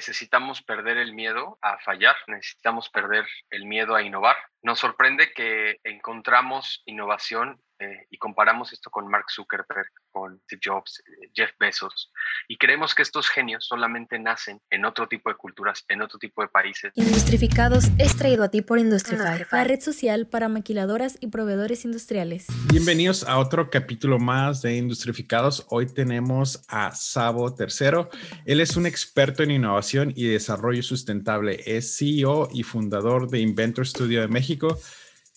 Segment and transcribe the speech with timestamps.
[0.00, 4.34] necesitamos perder el miedo a fallar, necesitamos perder el miedo a innovar.
[4.62, 11.02] Nos sorprende que encontramos innovación eh, y comparamos esto con Mark Zuckerberg, con Steve Jobs,
[11.06, 12.12] eh, Jeff Bezos,
[12.46, 16.42] y creemos que estos genios solamente nacen en otro tipo de culturas, en otro tipo
[16.42, 16.92] de países.
[16.94, 22.48] Industrificados es traído a ti por Industrify, la red social para maquiladoras y proveedores industriales.
[22.70, 25.66] Bienvenidos a otro capítulo más de Industrificados.
[25.70, 28.10] Hoy tenemos a Sabo Tercero.
[28.44, 31.62] Él es un experto en innovación y desarrollo sustentable.
[31.64, 34.78] Es CEO y fundador de Inventor Studio de México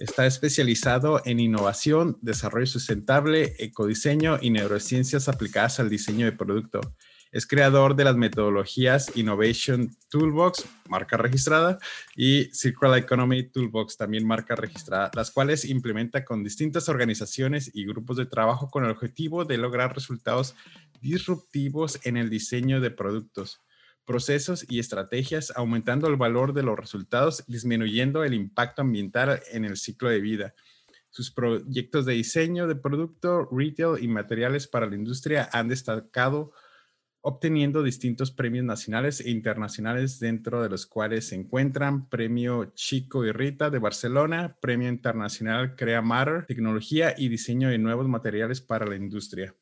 [0.04, 6.82] Está especializado en innovación, desarrollo sustentable, ecodiseño y neurociencias aplicadas al diseño de producto.
[7.32, 11.80] Es creador de las metodologías Innovation Toolbox, marca registrada,
[12.18, 18.18] y Circular Economy Toolbox, también marca registrada, las cuales implementa con distintas organizaciones y grupos
[18.18, 20.54] de trabajo con el objetivo de lograr resultados
[21.00, 23.62] disruptivos en el diseño de productos
[24.06, 29.78] procesos y estrategias, aumentando el valor de los resultados, disminuyendo el impacto ambiental en el
[29.78, 30.54] ciclo de vida.
[31.10, 36.54] Sus proyectos de diseño de producto, retail y materiales para la industria han destacado
[37.26, 43.32] obteniendo distintos premios nacionales e internacionales, dentro de los cuales se encuentran Premio Chico y
[43.32, 48.98] Rita de Barcelona, Premio Internacional Crea Matter, Tecnología y Diseño de Nuevos Materiales para la
[48.98, 49.56] Industria.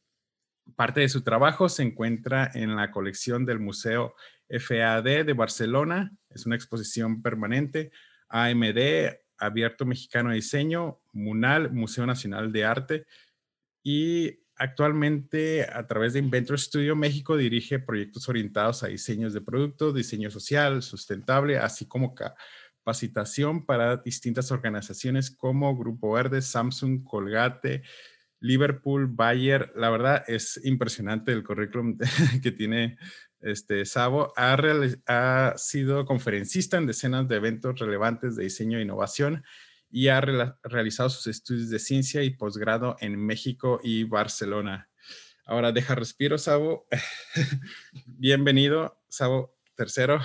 [0.76, 4.16] Parte de su trabajo se encuentra en la colección del Museo
[4.50, 7.92] FAD de Barcelona, es una exposición permanente,
[8.30, 13.06] AMD, Abierto Mexicano de Diseño, MUNAL, Museo Nacional de Arte,
[13.84, 19.96] y actualmente a través de Inventor Studio México dirige proyectos orientados a diseños de productos,
[19.96, 27.82] diseño social, sustentable, así como capacitación para distintas organizaciones como Grupo Verde, Samsung, Colgate,
[28.42, 31.98] Liverpool, Bayer, la verdad es impresionante el currículum
[32.44, 32.98] que tiene
[33.40, 34.34] este Sabo.
[34.36, 34.58] Ha,
[35.08, 39.44] ha, sido conferencista en decenas de eventos relevantes de diseño e innovación
[39.90, 40.22] y ha
[40.64, 44.90] realizado sus estudios de ciencia y posgrado en México y Barcelona.
[45.46, 46.88] Ahora deja respiro, Sabo.
[48.06, 50.20] Bienvenido, Sabo tercero.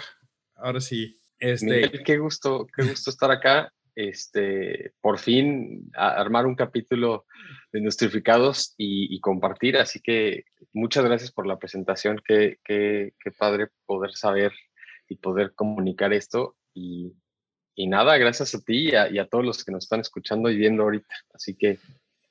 [0.54, 1.20] Ahora sí.
[1.38, 2.02] Este...
[2.02, 7.26] qué gusto, qué gusto estar acá este, por fin armar un capítulo
[7.72, 9.78] de Industrificados y, compartir.
[9.78, 12.20] Así que muchas gracias por la presentación.
[12.24, 14.52] Qué, qué, qué padre poder saber
[15.08, 16.56] y poder comunicar esto.
[16.74, 17.14] Y,
[17.74, 20.50] y nada, gracias a ti y a, y a, todos los que nos están escuchando
[20.50, 21.14] y viendo ahorita.
[21.32, 21.78] Así que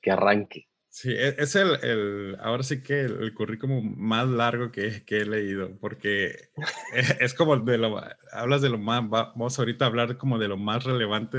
[0.00, 0.68] que arranque.
[0.98, 5.26] Sí, e, es el, el, ahora sí que el, currículum más largo que, que, he
[5.26, 6.48] leído, porque
[7.20, 8.00] es como de lo,
[8.32, 11.38] hablas de lo más, vamos ahorita a hablar como de lo más relevante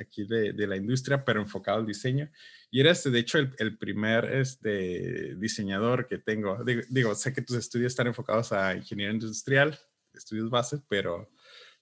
[0.00, 2.28] aquí de, de la industria, pero enfocado al diseño.
[2.68, 6.64] Y eres, de hecho, el, el primer este, diseñador que tengo.
[6.64, 9.78] Digo, digo, sé que tus estudios están enfocados a ingeniería industrial,
[10.14, 11.30] estudios bases, pero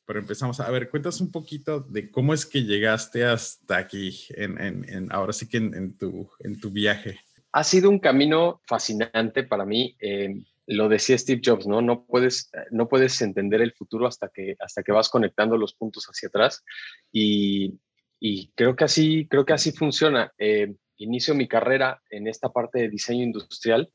[0.06, 5.08] pero empezamos a ver, cuéntanos un poquito de cómo es que llegaste hasta aquí, en,
[5.10, 7.18] ahora sí que en, tu, en tu viaje.
[7.52, 9.96] Ha sido un camino fascinante para mí.
[10.00, 10.34] Eh,
[10.66, 11.82] lo decía Steve Jobs, ¿no?
[11.82, 16.06] No puedes, no puedes entender el futuro hasta que, hasta que vas conectando los puntos
[16.06, 16.64] hacia atrás.
[17.12, 17.78] Y,
[18.18, 20.32] y creo, que así, creo que así funciona.
[20.38, 23.92] Eh, inicio mi carrera en esta parte de diseño industrial,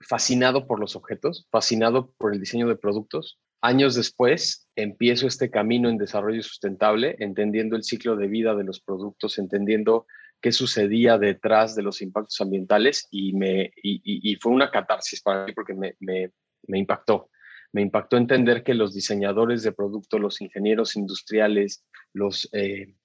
[0.00, 5.88] fascinado por los objetos, fascinado por el diseño de productos, Años después, empiezo este camino
[5.88, 10.06] en desarrollo sustentable, entendiendo el ciclo de vida de los productos, entendiendo
[10.40, 15.52] qué sucedía detrás de los impactos ambientales y, me, y, fue una catarsis para mí
[15.52, 16.32] porque me, me,
[16.66, 17.30] me, impactó.
[17.70, 22.96] Me impactó entender que los diseñadores de productos, los ingenieros industriales, los eh,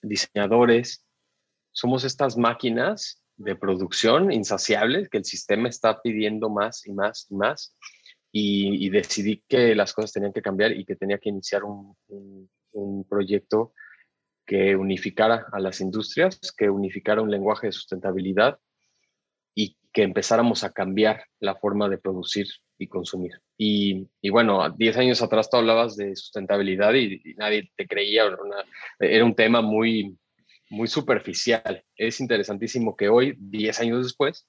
[0.00, 1.04] diseñadores,
[1.72, 7.34] somos estas máquinas de producción insaciables que el sistema está pidiendo más y más y
[7.34, 7.76] más
[8.38, 11.96] y, decidí que las cosas tenían que cambiar y que tenía que iniciar un,
[13.08, 13.72] proyecto
[14.44, 18.58] que unificara a las industrias, que unificara un lenguaje de sustentabilidad
[19.54, 22.46] y que empezáramos a cambiar la forma de producir
[22.78, 23.40] y consumir.
[23.56, 28.24] Y, y bueno, 10 años atrás tú hablabas de sustentabilidad y, nadie te creía,
[28.98, 30.18] era un tema muy,
[30.68, 31.82] muy superficial.
[31.96, 34.46] Es interesantísimo que hoy, 10 años después,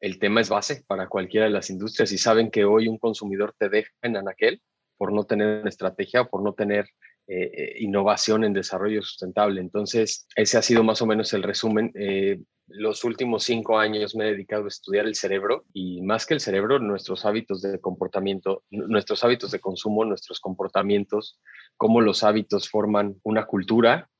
[0.00, 3.54] el tema es base para cualquiera de las industrias y saben que hoy un consumidor
[3.58, 4.62] te deja en anaquel
[4.96, 6.86] por no tener una estrategia o por no tener
[7.26, 9.60] eh, eh, innovación en desarrollo sustentable.
[9.60, 11.92] Entonces, ese ha sido más o menos el resumen.
[11.94, 16.34] Eh, los últimos cinco años me he dedicado a estudiar el cerebro y más que
[16.34, 21.40] el cerebro, nuestros hábitos de comportamiento, nuestros hábitos de consumo, nuestros comportamientos,
[21.76, 24.10] cómo los hábitos forman una cultura.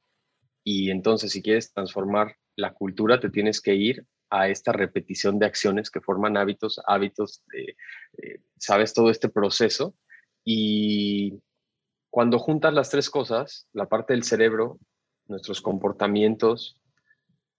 [0.63, 5.47] Y entonces, si quieres transformar la cultura, te tienes que ir a esta repetición de
[5.47, 7.77] acciones que forman hábitos, hábitos, de,
[8.19, 9.95] eh, sabes, todo este proceso
[10.45, 11.43] Y
[12.11, 14.79] cuando juntas las tres cosas, la parte del cerebro,
[15.27, 16.81] nuestros comportamientos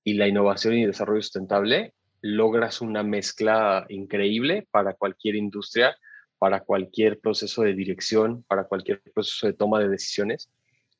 [0.03, 5.95] y la innovación y desarrollo sustentable, logras una mezcla increíble para cualquier industria,
[6.37, 10.51] para cualquier proceso de dirección, para cualquier proceso de toma de decisiones,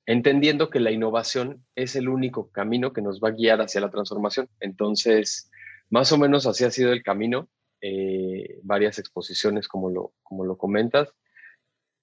[0.06, 3.92] entendiendo que la innovación es el único camino que nos va a guiar hacia la
[3.92, 4.50] transformación.
[4.60, 5.50] Entonces,
[5.92, 7.50] más o menos así ha sido el camino,
[7.82, 11.10] eh, varias exposiciones como lo, como lo comentas,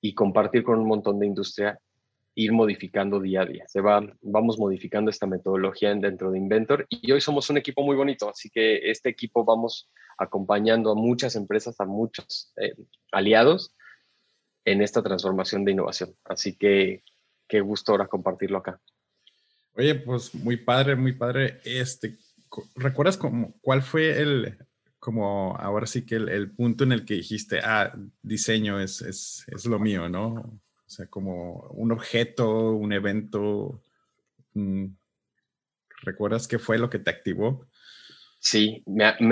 [0.00, 1.80] y compartir con un montón de industria
[2.34, 3.64] ir modificando día a día.
[3.66, 7.96] Se va, vamos modificando esta metodología dentro de Inventor y hoy somos un equipo muy
[7.96, 12.74] bonito, así que este equipo vamos acompañando a muchas empresas, a muchos eh,
[13.10, 13.74] aliados
[14.64, 16.14] en esta transformación de innovación.
[16.24, 17.02] Así que
[17.48, 18.80] qué gusto ahora compartirlo acá.
[19.74, 21.60] Oye, pues muy padre, muy padre.
[21.64, 22.18] Este,
[22.76, 24.58] ¿Recuerdas cómo, cuál fue el,
[24.98, 27.92] como ahora sí que el, punto en el que dijiste, ah,
[28.22, 30.60] diseño es, es, es lo mío, ¿no?
[30.88, 33.82] O sea, como un objeto, un evento.
[34.54, 34.86] Mm,
[36.02, 37.66] ¿Recuerdas qué fue lo que te activó?
[38.40, 38.84] Sí,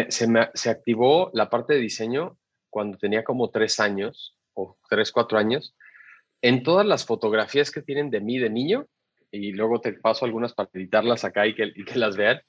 [0.08, 2.36] se, me, se activó la parte de diseño
[2.68, 5.74] cuando tenía como tres años o tres, cuatro años.
[6.42, 8.86] En todas las fotografías que tienen de mí de niño,
[9.30, 12.40] y luego te paso algunas para editarlas acá y que, y que las vean,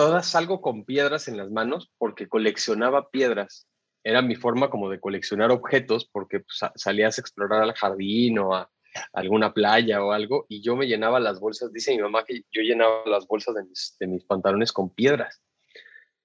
[0.00, 3.68] todas salgo con piedras en las manos porque coleccionaba piedras
[4.02, 8.54] era mi forma como de coleccionar objetos porque pues, salías a explorar al jardín o
[8.54, 8.70] a,
[9.12, 12.62] alguna playa o algo y yo me llenaba las bolsas, dice mi mamá que yo
[12.62, 13.54] llenaba las bolsas
[13.98, 15.42] de mis, pantalones con piedras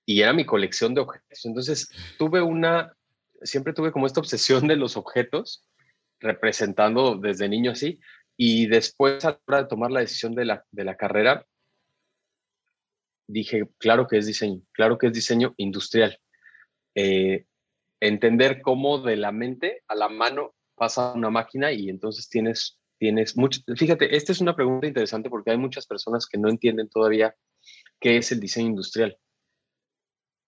[0.05, 1.43] y era mi colección de objetos.
[1.43, 2.95] Entonces tuve una,
[3.41, 5.67] siempre tuve como esta obsesión de los objetos,
[6.21, 7.99] representando desde niño así,
[8.37, 11.45] y después a la hora de tomar la decisión de la, de la carrera,
[13.27, 16.19] dije, claro que es diseño, claro que es diseño industrial.
[16.95, 17.45] Eh,
[17.99, 23.37] entender cómo de la mente a la mano pasa una máquina y entonces tienes, tienes
[23.37, 23.61] mucho.
[23.75, 27.35] Fíjate, esta es una pregunta interesante porque hay muchas personas que no entienden todavía
[27.99, 29.17] qué es el diseño industrial.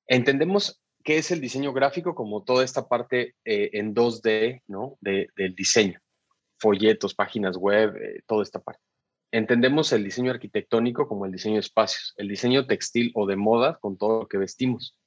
[0.08, 4.98] Entendemos qué es el diseño gráfico como toda esta parte eh, en 2D, ¿no?
[5.02, 6.00] del diseño,
[6.60, 8.87] folletos, páginas web, eh, toda esta parte.
[9.32, 13.78] Entendemos el diseño arquitectónico como el diseño de espacios, el diseño textil o de moda
[13.80, 14.98] con todo lo que vestimos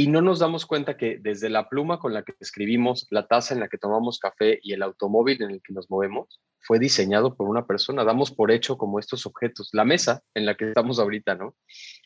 [0.00, 3.52] y no nos damos cuenta que desde la pluma con la que escribimos, la taza
[3.52, 7.36] en la que tomamos café y el automóvil en el que nos movemos, fue diseñado
[7.36, 8.02] por una persona.
[8.02, 9.68] Damos por hecho como estos objetos.
[9.72, 11.54] La mesa en la que estamos ahorita, ¿no?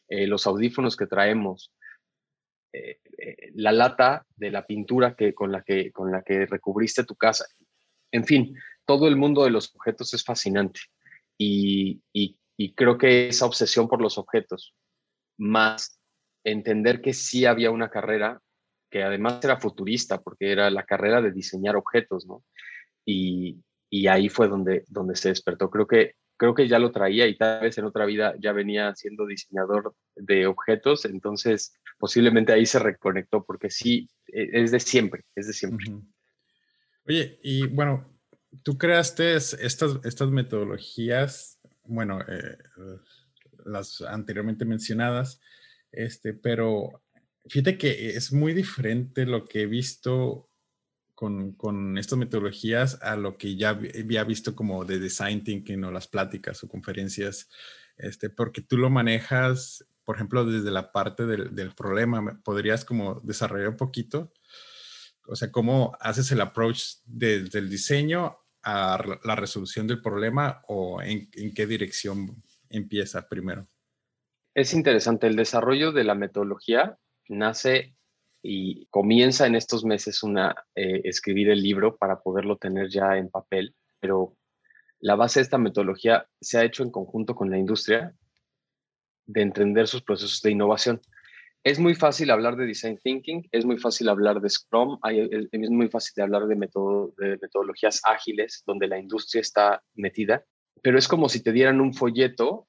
[0.09, 1.73] Eh, los audífonos que traemos,
[2.73, 7.05] eh, eh, la lata de la pintura que, con, la que, con la que recubriste
[7.05, 7.47] tu casa.
[8.11, 8.57] En fin,
[8.87, 10.81] todo el mundo de los objetos es fascinante.
[11.39, 12.03] y,
[12.77, 14.75] creo que esa obsesión por los objetos,
[15.37, 16.01] más
[16.45, 18.41] entender que sí había una carrera
[18.95, 22.45] que además era futurista, porque era la carrera de diseñar objetos, ¿no?
[23.05, 23.61] Y,
[24.09, 25.69] ahí fue donde, donde se despertó.
[25.69, 28.95] Creo que, creo que ya lo traía y tal vez en otra vida ya venía
[28.95, 35.23] siendo diseñador de objetos, entonces posiblemente ahí se reconectó, porque sí, e, es de siempre,
[35.35, 35.87] es de siempre.
[37.05, 38.14] Oye, y bueno,
[38.63, 42.59] tú creaste estas, estas metodologías, bueno, eh,
[43.65, 45.41] las anteriormente mencionadas,
[45.93, 47.03] este, pero
[47.47, 50.51] fíjate que es muy diferente lo que he visto
[51.15, 55.93] con, con, estas metodologías a lo que ya había visto como de design thinking o
[55.93, 57.49] las pláticas o conferencias,
[57.97, 62.41] este, porque tú lo manejas, por ejemplo, desde la parte del, del problema.
[62.43, 64.33] ¿Podrías como desarrollar un poquito?
[65.27, 71.03] O sea, ¿cómo haces el approach desde el diseño a la resolución del problema o
[71.03, 73.69] en, qué dirección empieza primero?
[74.55, 76.97] Es interesante, el desarrollo de la metodología
[77.29, 77.95] nace
[78.43, 83.31] y comienza en estos meses una, eh, escribir el libro para poderlo tener ya en
[83.31, 84.37] papel, pero
[85.01, 88.15] la base de esta metodología se ha hecho en conjunto con la industria
[89.27, 91.01] de entender sus procesos de innovación.
[91.65, 94.99] Es muy fácil hablar de design thinking, es muy fácil hablar de Scrum,
[95.51, 100.45] es muy fácil de hablar de, de metodologías ágiles donde la industria está metida,
[100.83, 102.69] pero es como si te dieran un folleto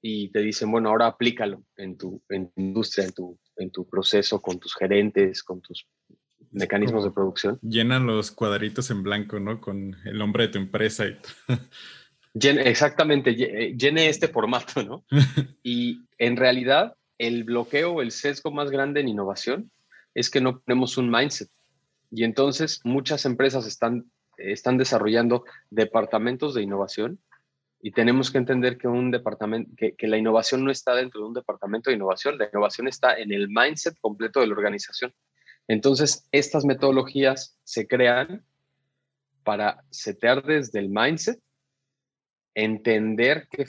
[0.00, 4.40] y te dicen, bueno, ahora aplícalo en tu, en industria, en tu, en tu proceso,
[4.40, 5.88] con tus gerentes, con tus
[6.52, 7.58] mecanismos de producción.
[7.62, 9.60] Llenan los cuadritos en blanco, ¿no?
[9.60, 11.06] Con el nombre de tu empresa.
[11.08, 15.04] Y exactamente, eh, llene este formato, ¿no?
[15.62, 19.70] y en realidad, el bloqueo, el sesgo más grande en innovación
[20.14, 21.50] es que no tenemos un mindset.
[22.10, 27.20] Y entonces muchas empresas están, están desarrollando departamentos de innovación
[27.80, 31.34] y tenemos que entender que un departamento, que, la innovación no está dentro de un
[31.34, 35.14] departamento de innovación, la innovación está en el mindset completo de la organización.
[35.68, 38.44] Entonces, estas metodologías se crean
[39.42, 41.38] para setear desde el mindset,
[42.54, 43.66] entender qué,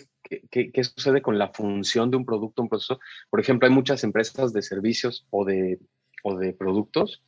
[0.49, 2.99] qué, sucede con la función de un producto, un proceso.
[3.29, 5.79] Por ejemplo, hay muchas empresas de servicios o de,
[6.23, 7.23] o de productos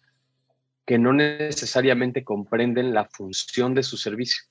[0.85, 4.43] que no necesariamente comprenden la función de su servicio,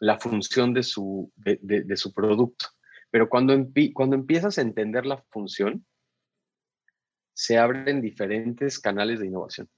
[0.00, 2.66] la función de su, de, su producto.
[3.10, 3.54] Pero cuando,
[3.94, 5.86] cuando empiezas a entender la función,
[7.32, 9.68] se abren diferentes canales de innovación.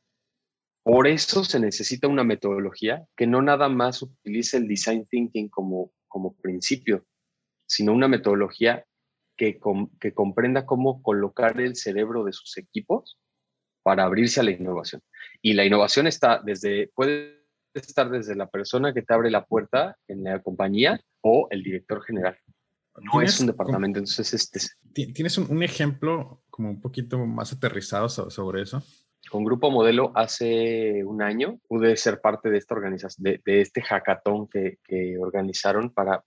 [0.83, 5.93] Por eso se necesita una metodología que no nada más utilice el design thinking como,
[6.09, 7.05] como principio,
[7.71, 8.85] sino una metodología
[9.37, 9.61] que,
[10.00, 13.17] que comprenda cómo colocar el cerebro de sus equipos
[13.85, 15.03] para abrirse a la innovación.
[15.41, 19.97] Y la innovación está desde, puede estar desde la persona que te abre la puerta
[20.09, 22.37] en la compañía o el director general.
[23.12, 24.61] No es un departamento, entonces este...
[24.93, 28.83] ¿Tienes un, ejemplo como un poquito más aterrizado sobre eso?
[29.31, 34.49] Con Grupo Modelo hace un año pude ser parte de esta organización, de, este hackathon
[34.49, 36.25] que, que, organizaron para,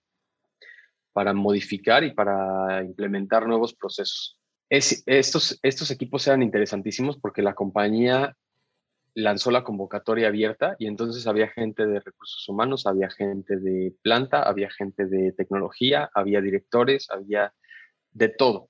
[1.13, 4.37] para modificar y para implementar nuevos procesos
[4.73, 8.35] estos, equipos eran interesantísimos porque la compañía
[9.13, 14.41] lanzó la convocatoria abierta y entonces había gente de recursos humanos, había gente de planta,
[14.41, 17.53] había gente de tecnología, había directores, había
[18.11, 18.69] de todo.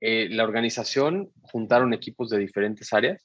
[0.00, 3.24] Eh, la organización juntaron equipos de diferentes áreas,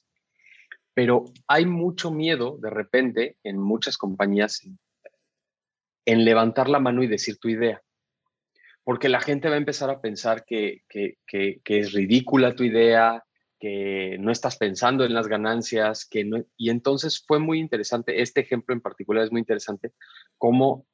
[0.94, 4.62] pero hay mucho miedo de repente en muchas compañías
[6.04, 7.82] en levantar la mano y decir tu idea.
[8.84, 13.22] Porque la gente va a empezar a pensar que, es ridícula tu idea,
[13.58, 18.40] que no estás pensando en las ganancias, que no, y entonces fue muy interesante, este
[18.40, 19.92] ejemplo en particular es muy interesante,
[20.36, 20.84] cómo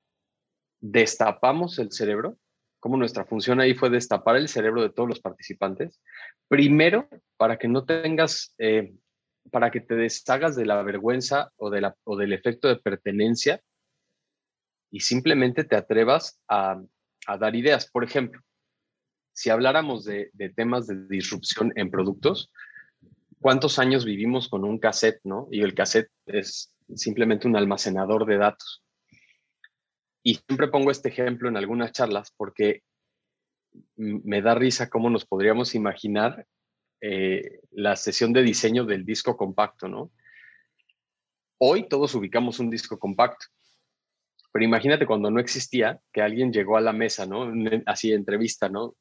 [0.78, 2.36] destapamos el cerebro,
[2.78, 5.98] cómo nuestra función ahí fue destapar el cerebro de todos los participantes,
[6.46, 8.92] primero para que no tengas, eh,
[9.50, 13.62] para que te deshagas de la vergüenza o, de la, o del efecto de pertenencia
[14.90, 16.80] y simplemente te atrevas a,
[17.38, 17.90] dar ideas.
[17.90, 18.40] Por ejemplo,
[19.32, 22.50] si habláramos de, temas de disrupción en productos,
[23.38, 25.46] ¿cuántos años vivimos con un cassette, no?
[25.50, 28.82] Y el cassette es simplemente un almacenador de datos.
[30.22, 32.82] Y siempre pongo este ejemplo en algunas charlas porque
[33.96, 36.46] me da risa cómo nos podríamos imaginar
[37.00, 40.10] eh, la sesión de diseño del disco compacto, ¿no?
[41.58, 43.46] Hoy todos ubicamos un disco compacto,
[44.52, 47.52] pero imagínate cuando no existía, que alguien llegó a la mesa, ¿no?
[47.86, 48.94] Así, entrevista, ¿no?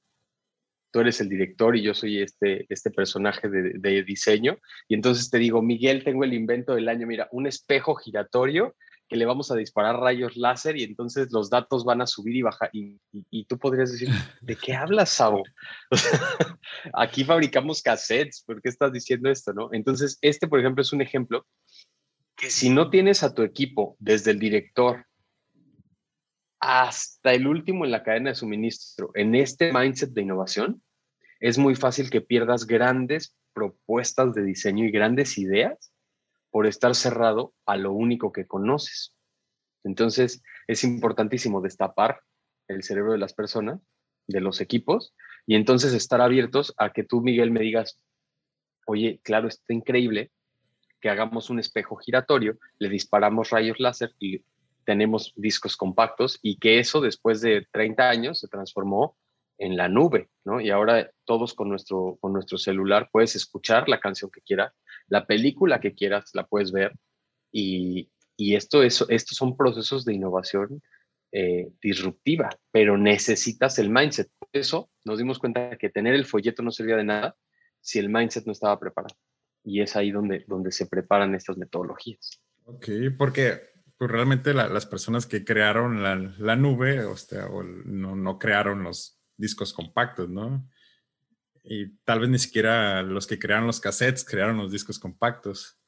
[0.91, 4.57] Tú eres el director y yo soy este, este personaje de, de, diseño.
[4.87, 8.75] Y entonces te digo, Miguel, tengo el invento del año, mira, un espejo giratorio
[9.07, 12.41] que le vamos a disparar rayos láser y entonces los datos van a subir y
[12.41, 12.69] bajar.
[12.73, 14.09] Y, y, tú podrías decir,
[14.41, 15.43] ¿de qué hablas, Sabo?
[16.93, 19.69] Aquí fabricamos cassettes, ¿por qué estás diciendo esto, no?
[19.71, 21.45] Entonces, este, por ejemplo, es un ejemplo
[22.35, 25.06] que si no tienes a tu equipo desde el director
[26.59, 30.81] hasta el último en la cadena de suministro, en este mindset de innovación,
[31.39, 35.91] es muy fácil que pierdas grandes propuestas de diseño y grandes ideas
[36.49, 39.13] por estar cerrado a lo único que conoces.
[39.83, 42.21] Entonces, es importantísimo destapar
[42.67, 43.79] el cerebro de las personas,
[44.27, 45.13] de los equipos,
[45.45, 47.99] y entonces estar abiertos a que tú, Miguel, me digas,
[48.85, 50.31] oye, claro, está increíble
[50.99, 54.43] que hagamos un espejo giratorio, le disparamos rayos láser y
[54.87, 59.17] tenemos discos compactos y que eso después de 30 años se transformó
[59.57, 60.61] en la nube, ¿no?
[60.61, 64.73] Y ahora todos con nuestro, con nuestro celular puedes escuchar la canción que quieras,
[65.09, 66.93] la película que quieras, la puedes ver.
[67.51, 70.81] Y, y esto es, estos son procesos de innovación
[71.33, 74.29] eh, disruptiva, pero necesitas el mindset.
[74.39, 77.35] Por eso nos dimos cuenta que tener el folleto no servía de nada
[77.81, 79.17] si el mindset no estaba preparado.
[79.65, 82.39] Y es ahí donde, donde se preparan estas metodologías.
[82.63, 87.47] Ok, porque pues realmente las personas que crearon la, nube, o, sea,
[87.85, 90.69] no, no, crearon los discos compactos, ¿no?
[91.63, 95.79] Y tal vez ni siquiera los que crearon los cassettes crearon los discos compactos.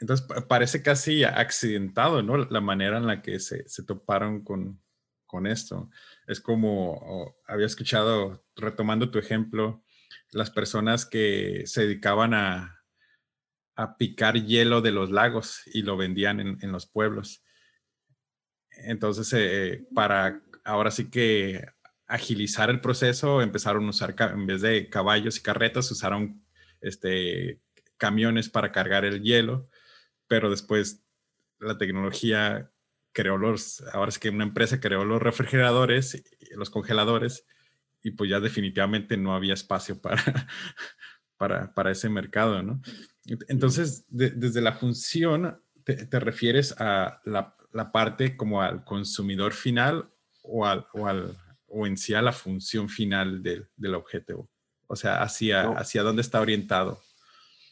[0.00, 2.36] Entonces parece casi accidentado, ¿no?
[2.36, 4.80] La manera en la que se, se toparon con,
[5.26, 5.88] con esto.
[6.26, 9.82] Es como, había escuchado, retomando tu ejemplo,
[10.30, 12.81] las personas que se dedicaban a,
[13.74, 17.42] a picar hielo de los lagos y lo vendían en, los pueblos.
[18.70, 21.64] Entonces, eh, para ahora sí que
[22.06, 26.44] agilizar el proceso, empezaron a usar, en vez de caballos y carretas, usaron
[26.80, 27.60] este,
[27.96, 29.68] camiones para cargar el hielo,
[30.26, 31.04] pero después
[31.58, 32.70] la tecnología
[33.12, 36.22] creó los, ahora sí que una empresa creó los refrigeradores,
[36.56, 37.46] los congeladores,
[38.02, 40.22] y pues ya definitivamente no había espacio para,
[41.36, 42.82] para, para ese mercado, ¿no?
[43.48, 50.10] Entonces, desde la función, te, refieres a la, parte como al consumidor final
[50.42, 51.36] o, al, o, al,
[51.66, 54.50] o en sí a la función final del, del objetivo?
[54.86, 57.00] O sea, hacia, hacia dónde está orientado.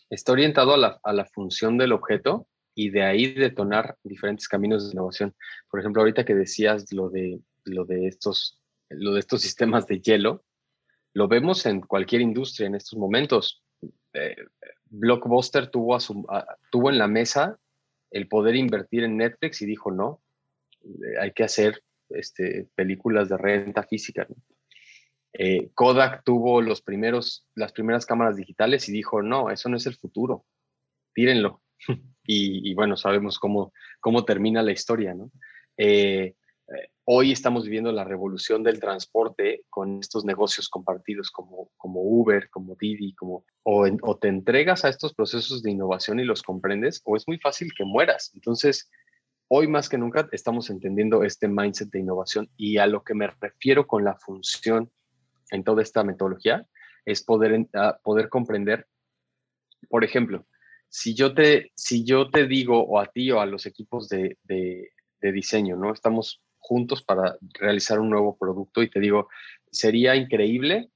[0.09, 4.87] Está orientado a la, a la función del objeto y de ahí detonar diferentes caminos
[4.87, 5.35] de innovación.
[5.71, 10.01] Por ejemplo, ahorita que decías lo de, lo de, estos, lo de estos sistemas de
[10.01, 10.45] hielo,
[11.13, 13.63] lo vemos en cualquier industria en estos momentos.
[14.13, 14.37] Eh,
[14.91, 15.97] Blockbuster tuvo,
[16.71, 17.59] tuvo en la mesa
[18.11, 20.21] el poder invertir en Netflix y dijo, no,
[20.83, 24.27] eh, hay que hacer este, películas de renta física.
[25.33, 29.87] Eh, Kodak tuvo los primeros, las primeras cámaras digitales y dijo, no, eso no es
[29.87, 30.45] el futuro,
[31.15, 31.63] tírenlo.
[32.25, 35.31] y, bueno, sabemos cómo, cómo termina la historia, ¿no?
[35.77, 36.35] Eh,
[37.05, 42.77] hoy estamos viviendo la revolución del transporte con estos negocios compartidos como, como Uber, como
[42.77, 47.17] Didi, como, o, o, te entregas a estos procesos de innovación y los comprendes, o
[47.17, 48.31] es muy fácil que mueras.
[48.35, 48.89] Entonces,
[49.49, 53.27] hoy más que nunca estamos entendiendo este mindset de innovación y a lo que me
[53.27, 54.91] refiero con la función
[55.51, 56.67] en toda esta metodología
[57.05, 57.67] es poder,
[58.05, 58.87] poder comprender,
[59.89, 60.47] por ejemplo,
[60.89, 64.39] si yo, te, si yo te digo o a ti o a los equipos de,
[64.45, 65.93] de, de diseño, ¿no?
[65.93, 69.29] Estamos juntos para realizar un nuevo producto y te digo,
[69.73, 70.89] sería increíble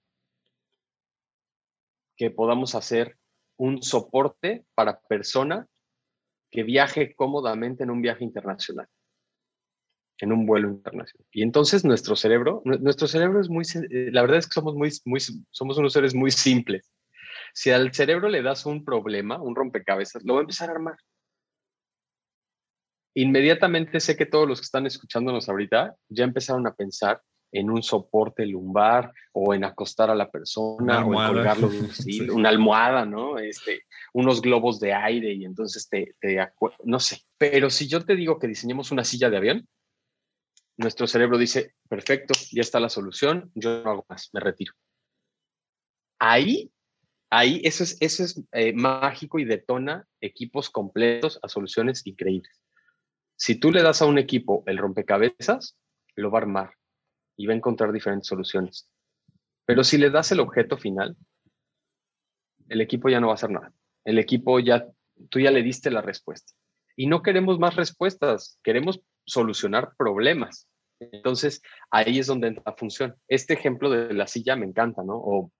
[2.16, 3.18] que podamos hacer
[3.56, 5.66] un soporte para persona
[6.48, 8.86] que viaje cómodamente en un viaje internacional,
[10.18, 11.26] en un vuelo internacional.
[11.32, 14.92] Y entonces nuestro cerebro, nuestro cerebro es muy, eh, la verdad es que somos muy,
[15.04, 15.18] muy,
[15.50, 16.92] somos unos seres muy simples.
[17.52, 20.96] Si al cerebro le das un problema, un rompecabezas, lo va a empezar a armar
[23.14, 27.22] inmediatamente sé que todos los que están escuchándonos ahorita ya empezaron a pensar
[27.54, 31.90] en un soporte lumbar o en acostar a la persona o en colgarlo de un
[32.38, 33.38] una almohada, ¿no?
[33.38, 36.36] Este, unos globos de aire y entonces te, te,
[36.84, 37.20] no sé.
[37.38, 39.68] Pero si yo te digo que diseñemos una silla de avión,
[40.76, 44.72] nuestro cerebro dice, perfecto, ya está la solución, yo no hago más, me retiro.
[46.18, 46.72] Ahí,
[47.30, 52.63] ahí, eso es, eso es eh, mágico y detona equipos completos a soluciones increíbles.
[53.36, 55.76] Si tú le das a un equipo el rompecabezas,
[56.16, 56.74] lo va a armar
[57.36, 58.88] y va a encontrar diferentes soluciones.
[59.66, 61.16] Pero si le das el objeto final,
[62.68, 63.72] el equipo ya no va a hacer nada.
[64.04, 64.86] El equipo ya,
[65.30, 66.52] tú ya le diste la respuesta.
[66.96, 70.68] Y no queremos más respuestas, queremos solucionar problemas.
[71.00, 73.16] Entonces, ahí es donde entra la función.
[73.26, 75.16] Este ejemplo de la silla me encanta, ¿no?
[75.16, 75.50] O,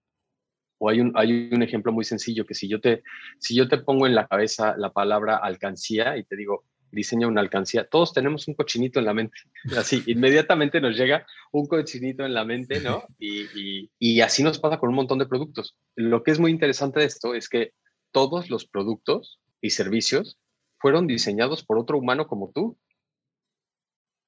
[0.87, 3.03] hay, un, hay un ejemplo muy sencillo que si yo, te,
[3.39, 7.41] si yo te pongo en la cabeza la palabra alcancía y te digo, diseña una
[7.41, 7.87] alcancía.
[7.87, 9.37] Todos tenemos un cochinito en la mente.
[9.77, 13.03] Así, inmediatamente nos llega un cochinito en la mente, ¿no?
[13.19, 15.75] Y, y, así nos pasa con un montón de productos.
[15.95, 17.71] Lo que es muy interesante de esto es que
[18.11, 20.37] todos los productos y servicios
[20.79, 22.77] fueron diseñados por otro humano como tú.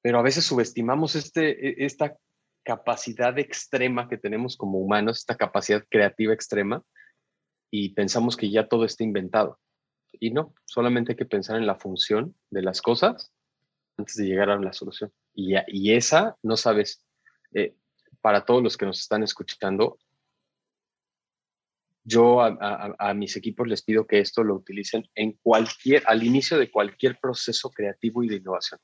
[0.02, 2.18] Pero a veces subestimamos este, e, esta
[2.64, 6.84] capacidad extrema que tenemos como humanos, esta capacidad creativa extrema,
[7.72, 9.60] y pensamos que ya todo está inventado.
[10.20, 13.32] Y no, solamente hay que pensar en la función de las cosas
[13.98, 15.12] antes de llegar a la solución.
[15.34, 17.06] Y, esa, no sabes,
[17.54, 17.76] eh,
[18.22, 20.00] para todos los que nos están escuchando,
[22.04, 26.58] yo a, a, mis equipos les pido que esto lo utilicen en cualquier, al inicio
[26.58, 28.80] de cualquier proceso creativo y de innovación.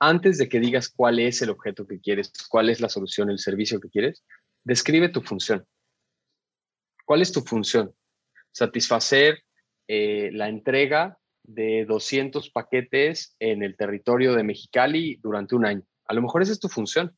[0.00, 3.38] Antes de que digas cuál es el objeto que quieres, cuál es la solución, el
[3.38, 4.24] servicio que quieres,
[4.64, 5.66] describe tu función.
[7.06, 7.94] ¿Cuál es tu función?
[8.50, 9.44] Satisfacer
[9.92, 15.82] eh, la entrega de 200 paquetes en el territorio de Mexicali durante un año.
[16.06, 17.12] A lo mejor esa es tu función.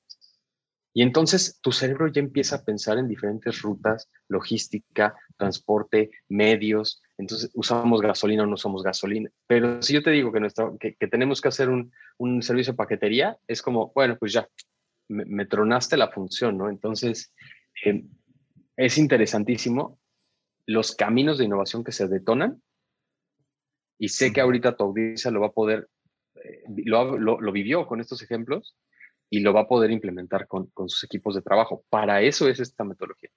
[0.94, 7.02] Y entonces tu cerebro ya empieza a pensar en diferentes rutas, logística, transporte, medios.
[7.18, 9.30] Entonces usamos gasolina o no usamos gasolina.
[9.46, 13.92] Pero si yo te digo que, tenemos que hacer un, servicio de paquetería, es como,
[13.94, 14.48] bueno, pues ya,
[15.08, 16.70] me, tronaste la función, ¿no?
[16.70, 17.34] Entonces,
[17.84, 18.02] eh,
[18.78, 19.98] es interesantísimo
[20.66, 22.62] los caminos de innovación que se detonan.
[23.98, 25.88] Y sé que ahorita tu audiencia lo va a poder,
[26.34, 28.76] eh, lo, lo, vivió con estos ejemplos
[29.30, 31.84] y lo va a poder implementar con, con, sus equipos de trabajo.
[31.88, 33.30] Para eso es esta metodología.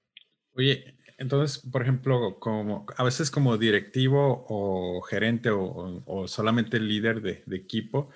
[0.53, 7.21] Oye, entonces, por ejemplo, como a veces como directivo o gerente o, o solamente líder
[7.21, 8.09] de, de, equipo,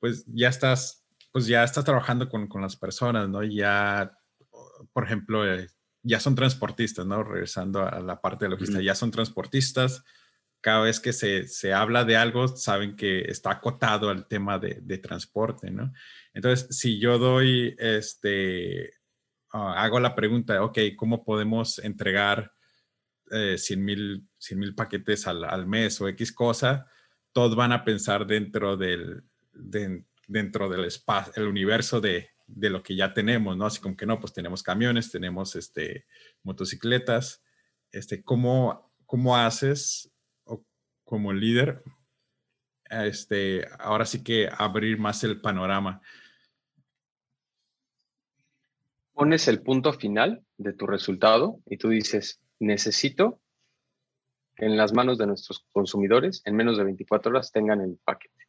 [0.00, 3.42] pues ya estás, pues ya estás trabajando con, con las personas, ¿no?
[3.44, 4.18] Ya,
[4.92, 5.68] por ejemplo, eh,
[6.02, 7.22] ya son transportistas, ¿no?
[7.22, 10.04] Regresando a la parte de logística, ya son transportistas.
[10.60, 14.78] Cada vez que se, se, habla de algo, saben que está acotado al tema de,
[14.82, 15.92] de transporte, ¿no?
[16.34, 18.92] Entonces, si yo doy, este,
[19.52, 22.52] ah, hago la pregunta, ok, ¿cómo podemos entregar
[23.34, 26.86] eh, 100 mil paquetes al, mes o X cosa,
[27.32, 29.22] todos van a pensar dentro del,
[30.26, 33.66] dentro del espacio, el universo de, de, lo que ya tenemos, ¿no?
[33.66, 36.06] Así como que no, pues tenemos camiones, tenemos este,
[36.42, 37.42] motocicletas,
[37.90, 40.10] este, ¿cómo, cómo haces
[40.44, 40.64] o
[41.04, 41.82] como líder,
[42.90, 46.00] este, ahora sí que abrir más el panorama?
[49.12, 53.40] Pones el punto final de tu resultado y tú dices, necesito
[54.56, 58.46] que en las manos de nuestros consumidores en menos de 24 horas tengan el paquete,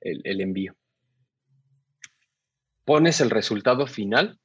[0.00, 0.76] el, el envío.
[2.90, 4.40] Pones el resultado final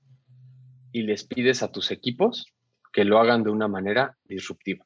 [0.91, 2.45] y les pides a tus equipos
[2.93, 4.85] que lo hagan de una manera disruptiva.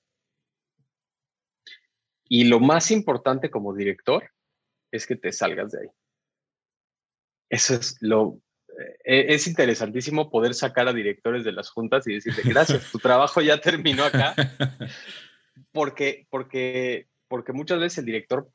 [2.23, 4.31] Y lo más importante como director
[4.91, 5.87] es que te salgas de ahí.
[7.49, 8.39] Eso es lo,
[9.03, 13.41] eh, es interesantísimo poder sacar a directores de las juntas y decirle, gracias, tu trabajo
[13.41, 14.35] ya terminó acá.
[15.73, 18.49] Porque, porque, porque muchas veces el director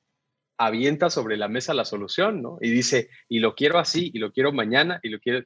[0.56, 2.58] avienta sobre la mesa la solución, ¿no?
[2.60, 5.44] Y dice, y lo quiero así, y lo quiero mañana, y lo quiero...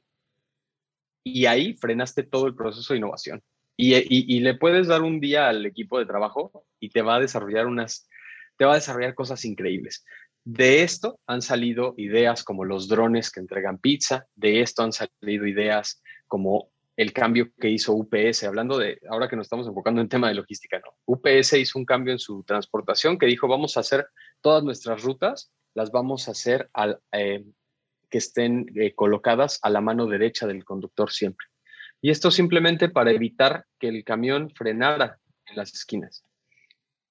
[1.23, 3.41] Y ahí frenaste todo el proceso de innovación.
[3.75, 7.19] Y, y, le puedes dar un día al equipo de trabajo y te va a
[7.21, 8.09] desarrollar unas,
[8.57, 10.03] te va a desarrollar cosas increíbles.
[10.43, 15.47] De esto han salido ideas como los drones que entregan pizza, de esto han salido
[15.47, 20.09] ideas como el cambio que hizo UPS, hablando de, ahora que nos estamos enfocando en
[20.09, 20.97] tema de logística, ¿no?
[21.05, 24.05] UPS hizo un cambio en su transportación que dijo, vamos a hacer
[24.41, 27.45] todas nuestras rutas, las vamos a hacer al, eh,
[28.09, 31.47] que estén eh, colocadas a la mano derecha del conductor siempre.
[32.01, 36.23] Y esto simplemente para evitar que el camión frenara en las esquinas.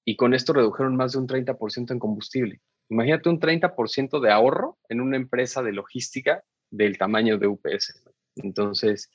[0.04, 2.60] Y con esto redujeron más de un 30% en combustible.
[2.88, 8.02] Imagínate un 30% de ahorro en una empresa de logística del tamaño de UPS.
[8.36, 9.10] Entonces,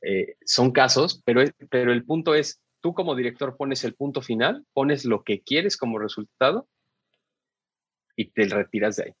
[0.00, 4.64] eh, son casos, pero, pero el punto es, tú como director pones el punto final,
[4.72, 6.68] pones lo que quieres como resultado
[8.18, 9.12] y te retiras de ahí.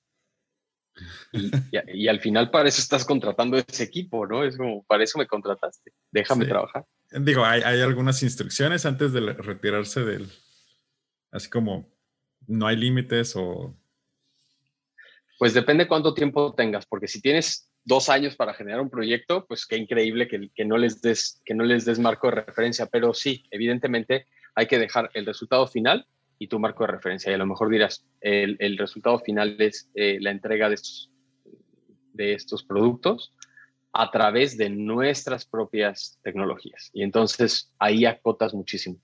[1.94, 4.44] Y, al final para eso estás contratando ese equipo, ¿no?
[4.44, 6.84] Es como, para eso me contrataste, déjame trabajar.
[7.12, 10.28] Digo, hay, hay, algunas instrucciones antes de retirarse del,
[11.30, 11.88] así como,
[12.48, 13.76] no hay límites o
[15.38, 19.66] pues depende cuánto tiempo tengas, porque si tienes dos años para generar un proyecto, pues
[19.66, 23.14] qué increíble que, que, no, les des, que no les des marco de referencia, pero
[23.14, 26.06] sí, evidentemente hay que dejar el resultado final
[26.38, 27.30] y tu marco de referencia.
[27.30, 31.10] Y a lo mejor dirás, el, el resultado final es eh, la entrega de estos,
[32.12, 33.34] de estos productos
[33.92, 36.90] a través de nuestras propias tecnologías.
[36.92, 38.98] Y entonces ahí acotas muchísimo.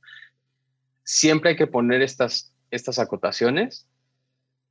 [1.03, 3.89] Siempre hay que poner estas, estas acotaciones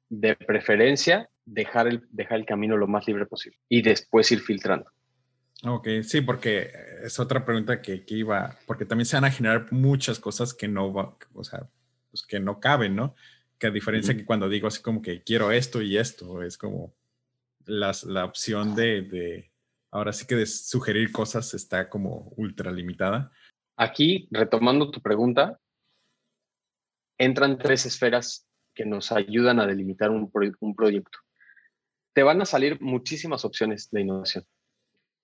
[0.09, 4.89] de preferencia dejar el, dejar el camino lo más libre posible y después ir filtrando.
[5.65, 6.71] Ok, sí, porque
[7.03, 10.67] es otra pregunta que, que iba, porque también se van a generar muchas cosas que
[10.67, 11.69] no, o sea,
[12.13, 13.15] pues que no caben, ¿no?
[13.57, 16.93] Que a diferencia que cuando digo así como que quiero esto y esto, es como
[17.65, 19.51] las, la opción de, de,
[19.89, 23.31] ahora sí que de sugerir cosas está como ultra limitada.
[23.77, 25.59] Aquí, retomando tu pregunta,
[27.17, 31.17] entran tres esferas que nos ayudan a delimitar un, un proyecto.
[32.13, 34.45] Te van a salir muchísimas opciones de innovación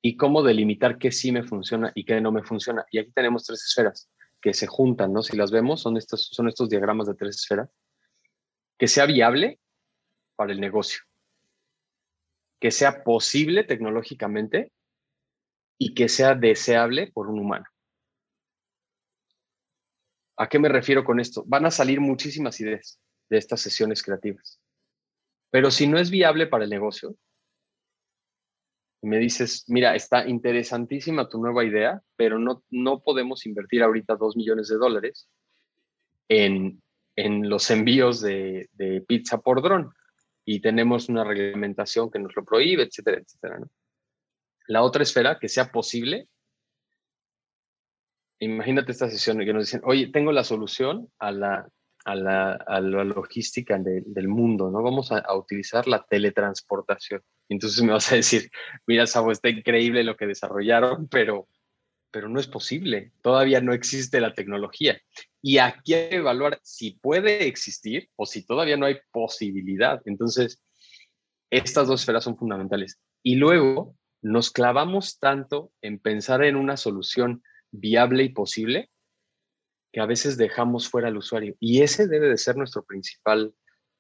[0.02, 2.84] y cómo delimitar qué sí me funciona y qué no me funciona.
[2.89, 4.10] Y aquí tenemos tres esferas
[4.41, 5.21] que se juntan, ¿no?
[5.21, 7.69] Si las vemos, son estos, son estos diagramas de tres esferas.
[8.78, 9.60] Que sea viable
[10.36, 11.02] para el negocio,
[12.60, 14.71] que sea posible tecnológicamente
[15.78, 17.65] y que sea deseable por un humano.
[20.38, 21.43] ¿A qué me refiero con esto?
[21.45, 24.62] Van a salir muchísimas ideas de estas sesiones creativas.
[25.52, 27.15] Pero si no es viable para el negocio,
[29.01, 34.35] me dices, mira, está interesantísima tu nueva idea, pero no, no podemos invertir ahorita dos
[34.35, 35.29] millones de dólares
[36.27, 36.81] en,
[37.15, 38.69] en los envíos de,
[39.07, 39.93] pizza por dron
[40.45, 43.59] y tenemos una reglamentación que nos lo prohíbe, etcétera, etcétera.
[44.67, 46.27] La otra esfera, que sea posible,
[48.39, 51.69] imagínate esta sesión que nos dicen, oye, tengo la solución a la
[52.05, 54.81] a la, logística del mundo, ¿no?
[54.81, 57.21] Vamos a, utilizar la teletransportación.
[57.49, 58.49] Entonces me vas a decir,
[58.88, 61.47] mira, Sabo, está increíble lo que desarrollaron, pero,
[62.12, 63.12] pero no es posible.
[63.21, 64.99] Todavía no existe la tecnología.
[65.41, 70.01] Y aquí hay que evaluar si puede existir o si todavía no hay posibilidad.
[70.05, 70.62] Entonces,
[71.49, 72.99] estas dos esferas son fundamentales.
[73.23, 78.89] Y luego nos clavamos tanto en pensar en una solución viable y posible
[79.91, 81.56] que a veces dejamos fuera al usuario.
[81.60, 83.54] Y ese debe de ser nuestra principal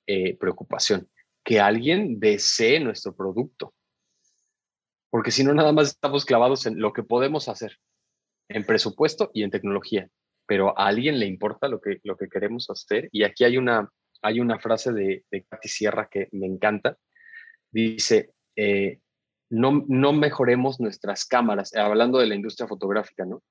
[0.07, 1.09] eh, preocupación,
[1.43, 3.73] que alguien desee nuestro producto.
[5.09, 7.77] Porque si no, nada más estamos clavados en lo que podemos hacer,
[8.49, 10.09] en presupuesto y en tecnología.
[10.47, 13.07] pero a alguien le importa lo que, lo que queremos hacer.
[13.11, 13.87] Y aquí hay una,
[14.23, 16.97] hay una frase de, de Katy Sierra que me encanta.
[17.71, 18.99] Dice, eh,
[19.51, 23.43] no, no mejoremos nuestras cámaras, hablando de la industria fotográfica, ¿no?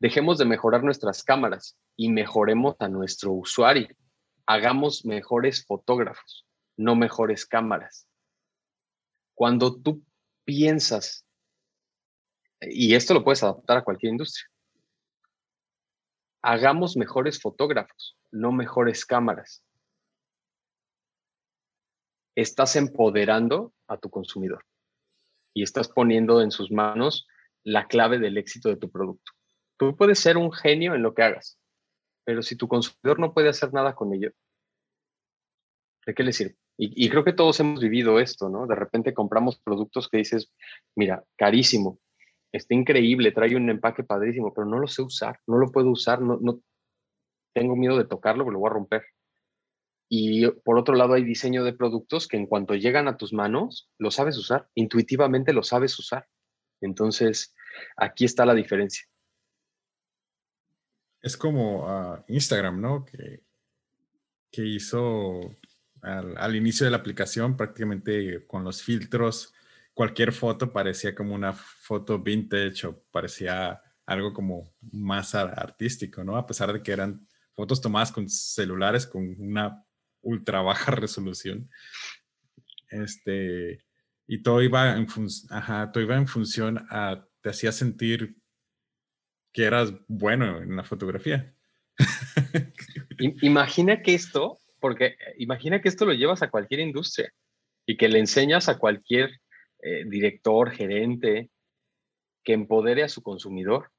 [0.00, 3.88] Dejemos de mejorar nuestras cámaras y mejoremos a nuestro usuario.
[4.46, 8.08] Hagamos mejores fotógrafos, no mejores cámaras.
[9.34, 10.02] Cuando tú
[10.44, 11.26] piensas,
[12.60, 14.48] y esto lo puedes adaptar a cualquier industria,
[16.42, 19.64] hagamos mejores fotógrafos, no mejores cámaras.
[22.36, 24.64] Estás empoderando a tu consumidor
[25.52, 27.26] y estás poniendo en sus manos
[27.64, 29.32] la clave del éxito de tu producto.
[29.78, 31.58] Tú puedes ser un genio en lo que hagas,
[32.24, 34.32] pero si tu consumidor no puede hacer nada con ello,
[36.04, 36.56] ¿de qué le sirve?
[36.80, 38.68] Y, creo que todos hemos vivido esto, ¿no?
[38.68, 40.52] De repente compramos productos que dices,
[40.94, 41.98] mira, carísimo,
[42.52, 46.20] está increíble, trae un empaque padrísimo, pero no lo sé usar, no lo puedo usar,
[46.20, 46.60] no, no
[47.52, 49.02] tengo miedo de tocarlo, porque lo voy a romper.
[50.08, 53.90] Y por otro lado hay diseño de productos que en cuanto llegan a tus manos,
[53.98, 56.28] lo sabes usar, intuitivamente lo sabes usar.
[56.80, 57.56] Entonces,
[57.96, 59.04] aquí está la diferencia.
[61.28, 63.04] Es como uh, Instagram, ¿no?
[63.04, 63.42] Que,
[64.50, 65.56] que hizo
[66.00, 69.52] al, al, inicio de la aplicación prácticamente con los filtros
[69.98, 76.36] cualquier foto parecía como una foto vintage o parecía algo como más artístico, ¿no?
[76.36, 79.84] A pesar de que eran fotos tomadas con celulares con una
[80.22, 81.68] ultra baja resolución.
[82.90, 83.84] Este,
[84.28, 85.08] y todo iba en,
[85.50, 88.36] ajá, todo iba en función a, te hacía sentir
[89.52, 91.54] que eras bueno en la fotografía.
[93.42, 97.32] Imagina que esto, porque imagina que esto lo llevas a cualquier industria
[97.84, 99.40] y que le enseñas a cualquier
[99.80, 101.50] eh, director, gerente,
[102.44, 103.90] que empodere a su consumidor,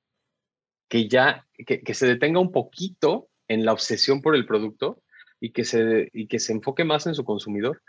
[0.88, 5.04] que ya, que, se detenga un poquito en la obsesión por el producto
[5.40, 7.82] y que, se, y que se enfoque más en su consumidor.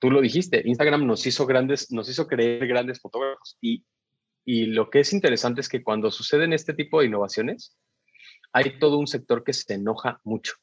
[0.00, 3.84] Tú lo dijiste, Instagram nos hizo grandes, nos hizo creer grandes fotógrafos y,
[4.44, 7.76] y lo que es interesante es que cuando suceden este tipo de innovaciones,
[8.52, 10.54] hay todo un sector que se enoja mucho.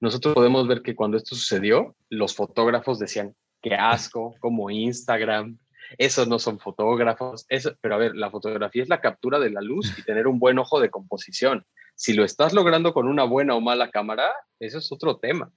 [0.00, 5.58] Nosotros podemos ver que cuando esto sucedió, los fotógrafos decían, qué asco, como Instagram,
[5.98, 9.60] esos no son fotógrafos, eso, pero a ver, la fotografía es la captura de la
[9.60, 11.64] luz y tener un buen ojo de composición.
[11.94, 15.52] Si lo estás logrando con una buena o mala cámara, eso es otro tema.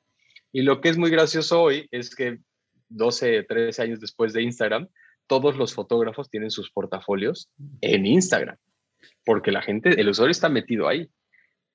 [0.52, 2.40] Y lo que es muy gracioso hoy es que
[2.90, 4.88] 12, 13 años después de Instagram,
[5.28, 7.50] todos los fotógrafos tienen sus portafolios
[7.82, 8.58] en Instagram,
[9.26, 11.10] porque la gente, el usuario está metido ahí.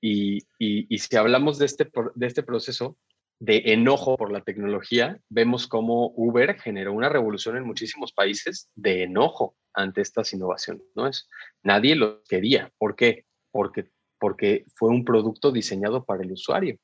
[0.03, 2.97] Y, y, y si hablamos de este, de este proceso,
[3.41, 9.05] de enojo por la tecnología, vemos cómo Uber generó una revolución en muchísimos países de
[9.05, 10.85] enojo ante estas innovaciones.
[10.95, 11.07] ¿no?
[11.07, 11.29] Es,
[11.63, 12.71] nadie lo quería.
[12.79, 13.25] ¿Por qué?
[13.51, 16.79] Porque, porque fue un producto diseñado para el usuario.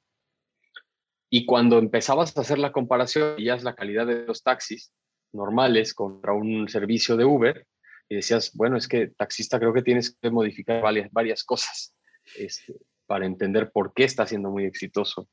[1.28, 4.92] Y cuando empezabas a hacer la comparación, veías la calidad de los taxis
[5.36, 7.66] normales contra un servicio de Uber
[8.08, 11.94] y decías, bueno, es que taxista creo que tienes que modificar varias, cosas
[12.36, 12.74] este,
[13.06, 15.28] para entender por qué está siendo muy exitoso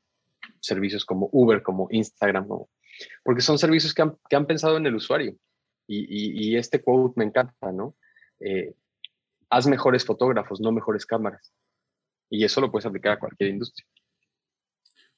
[0.60, 2.46] servicios como Uber, como Instagram,
[3.22, 4.02] porque son servicios que
[4.36, 5.36] han, pensado en el usuario.
[5.86, 7.96] Y, este quote me encanta, ¿no?
[8.40, 8.74] Eh,
[9.50, 11.52] haz mejores fotógrafos, no mejores cámaras.
[12.30, 13.86] Y eso lo puedes aplicar a cualquier industria.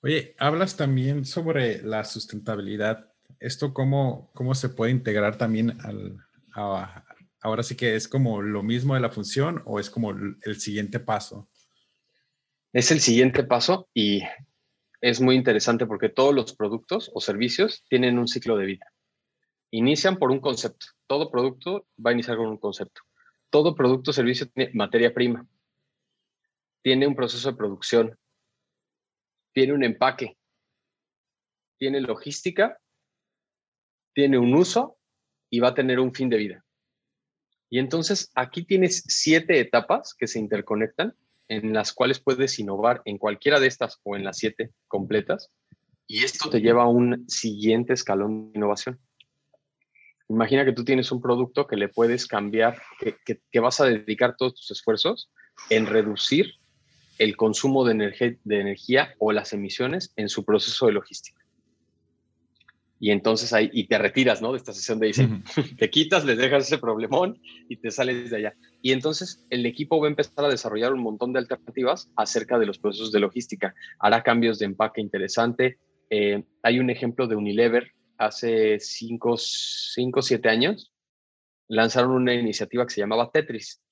[0.02, 3.12] Oye, hablas también sobre la sustentabilidad.
[3.40, 6.18] ¿Esto cómo, cómo se puede integrar también al...
[6.54, 11.00] ahora sí que es como lo mismo de la función o es como el siguiente
[11.00, 11.48] paso?
[12.72, 14.22] Es el siguiente paso y
[15.00, 18.92] es muy interesante porque todos los productos o servicios tienen un ciclo de vida.
[19.70, 20.86] Inician por un concepto.
[21.06, 23.02] Todo producto va a iniciar con un concepto.
[23.50, 25.46] Todo producto o servicio tiene materia prima.
[26.82, 28.18] Tiene un proceso de producción.
[29.52, 30.36] Tiene un empaque.
[31.78, 32.78] Tiene logística.
[34.16, 34.96] Tiene un uso
[35.50, 36.64] y va a tener un fin de vida.
[37.68, 41.14] Y entonces aquí tienes siete etapas que se interconectan
[41.48, 45.50] en las cuales puedes innovar en cualquiera de estas o en las siete completas,
[46.06, 48.98] y esto te lleva a un siguiente escalón de innovación.
[50.30, 53.18] Imagina que tú tienes un producto que le puedes cambiar, que,
[53.52, 55.30] que, vas a dedicar todos tus esfuerzos
[55.68, 56.54] en reducir
[57.18, 61.45] el consumo de de energía o las emisiones en su proceso de logística
[62.98, 64.52] y entonces ahí, y te retiras, ¿no?
[64.52, 65.42] De esta sesión de diseño.
[65.78, 68.54] Te quitas, les dejas ese problemón y te sales de allá.
[68.80, 72.66] Y entonces el equipo va a empezar a desarrollar un montón de alternativas acerca de
[72.66, 73.74] los procesos de logística.
[73.98, 75.78] Hará cambios de empaque interesante.
[76.08, 80.90] Eh, hay un ejemplo de Unilever hace 5 o 7 años.
[81.68, 83.82] Lanzaron una iniciativa que se llamaba Tetris.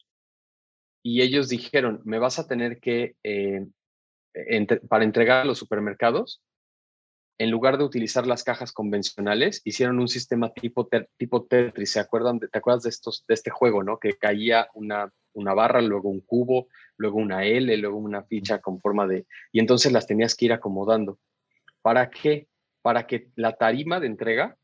[1.02, 3.66] y ellos dijeron, me vas a tener que, eh,
[4.88, 6.40] para entregar a los supermercados,
[7.38, 11.92] en lugar de utilizar las cajas convencionales, hicieron un sistema tipo, tipo Tetris.
[11.92, 12.38] ¿Se acuerdan?
[12.38, 13.98] ¿Te acuerdas de, estos, de este juego, no?
[13.98, 18.80] Que caía una, una barra, luego un cubo, luego una L, luego una ficha con
[18.80, 19.26] forma de...
[19.52, 21.18] Y entonces las tenías que ir acomodando.
[21.82, 22.48] ¿Para qué?
[22.82, 24.56] Para que la tarima de entrega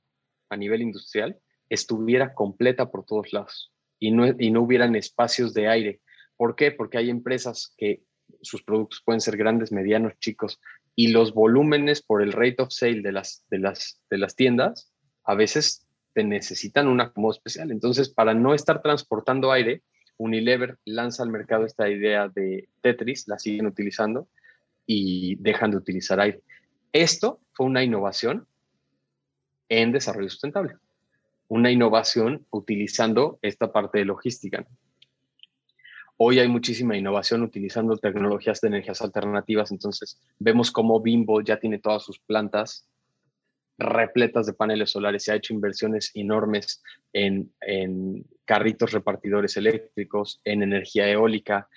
[0.49, 5.69] a nivel industrial estuviera completa por todos lados y no, y no hubieran espacios de
[5.69, 6.01] aire.
[6.37, 6.73] ¿Por qué?
[6.73, 8.03] Porque hay empresas que
[8.43, 10.61] sus productos pueden ser grandes, medianos, chicos,
[10.95, 14.93] y los volúmenes por el rate of sale de las, de las, de las tiendas
[15.25, 17.71] a veces te necesitan un acomodo especial.
[17.71, 19.83] Entonces, para no estar transportando aire,
[20.17, 24.29] Unilever lanza al mercado esta idea de Tetris, la siguen utilizando
[24.87, 26.43] y dejan de utilizar aire.
[26.93, 28.47] Esto fue una innovación
[29.69, 30.77] en desarrollo sustentable,
[31.49, 34.67] una innovación utilizando esta parte de logística.
[36.23, 41.79] Hoy hay muchísima innovación utilizando tecnologías de energías alternativas, entonces vemos cómo Bimbo ya tiene
[41.79, 42.87] todas sus plantas
[43.79, 46.83] repletas de paneles solares, se ha hecho inversiones enormes
[47.15, 47.51] en,
[48.45, 51.71] carritos repartidores eléctricos, en energía eólica,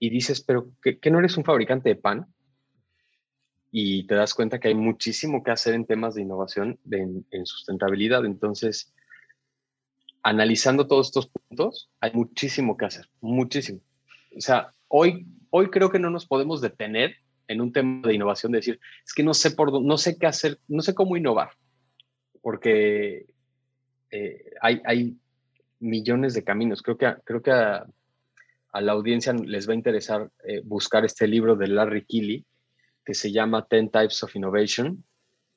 [0.00, 2.26] y dices, pero ¿qué, no eres un fabricante de pan?
[3.70, 8.24] Y te das cuenta que hay muchísimo que hacer en temas de innovación, en sustentabilidad.
[8.24, 8.92] Entonces,
[10.22, 13.80] analizando todos estos puntos, hay muchísimo que hacer, muchísimo.
[14.36, 17.16] O sea, hoy, hoy creo que no nos podemos detener
[17.48, 20.26] en un tema de innovación, de decir, es que no sé por no sé qué
[20.26, 21.50] hacer, no sé cómo innovar,
[22.42, 23.26] porque
[24.10, 25.16] eh, hay, hay
[25.80, 26.82] millones de caminos.
[26.82, 27.86] Creo que, creo que a,
[28.72, 32.44] la audiencia les va a interesar eh, buscar este libro de Larry Keeley,
[33.04, 35.04] que se llama Ten Types of Innovation.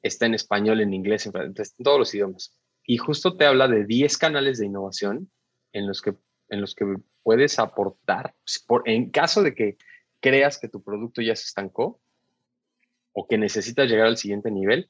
[0.02, 2.54] Está en español, en inglés, en todos los idiomas
[2.86, 5.32] y justo te habla de 10 canales de innovación
[5.72, 6.16] en los que,
[6.50, 6.86] en los que
[7.24, 9.78] puedes aportar, pues, por, en caso de que
[10.20, 12.00] creas que tu producto ya se estancó
[13.14, 14.90] o que necesitas llegar al siguiente nivel,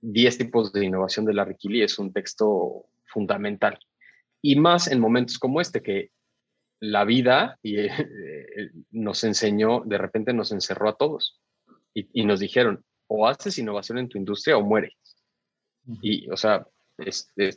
[0.00, 3.78] 10 tipos de innovación de la Keeley es un texto fundamental.
[4.42, 6.10] Y más en momentos como este, que
[6.80, 7.90] la vida y, eh,
[8.90, 11.40] nos enseñó, de repente nos encerró a todos
[11.94, 14.94] y, y, nos dijeron, o haces innovación en tu industria o mueres.
[16.02, 16.66] Y, o sea,
[16.98, 17.56] este,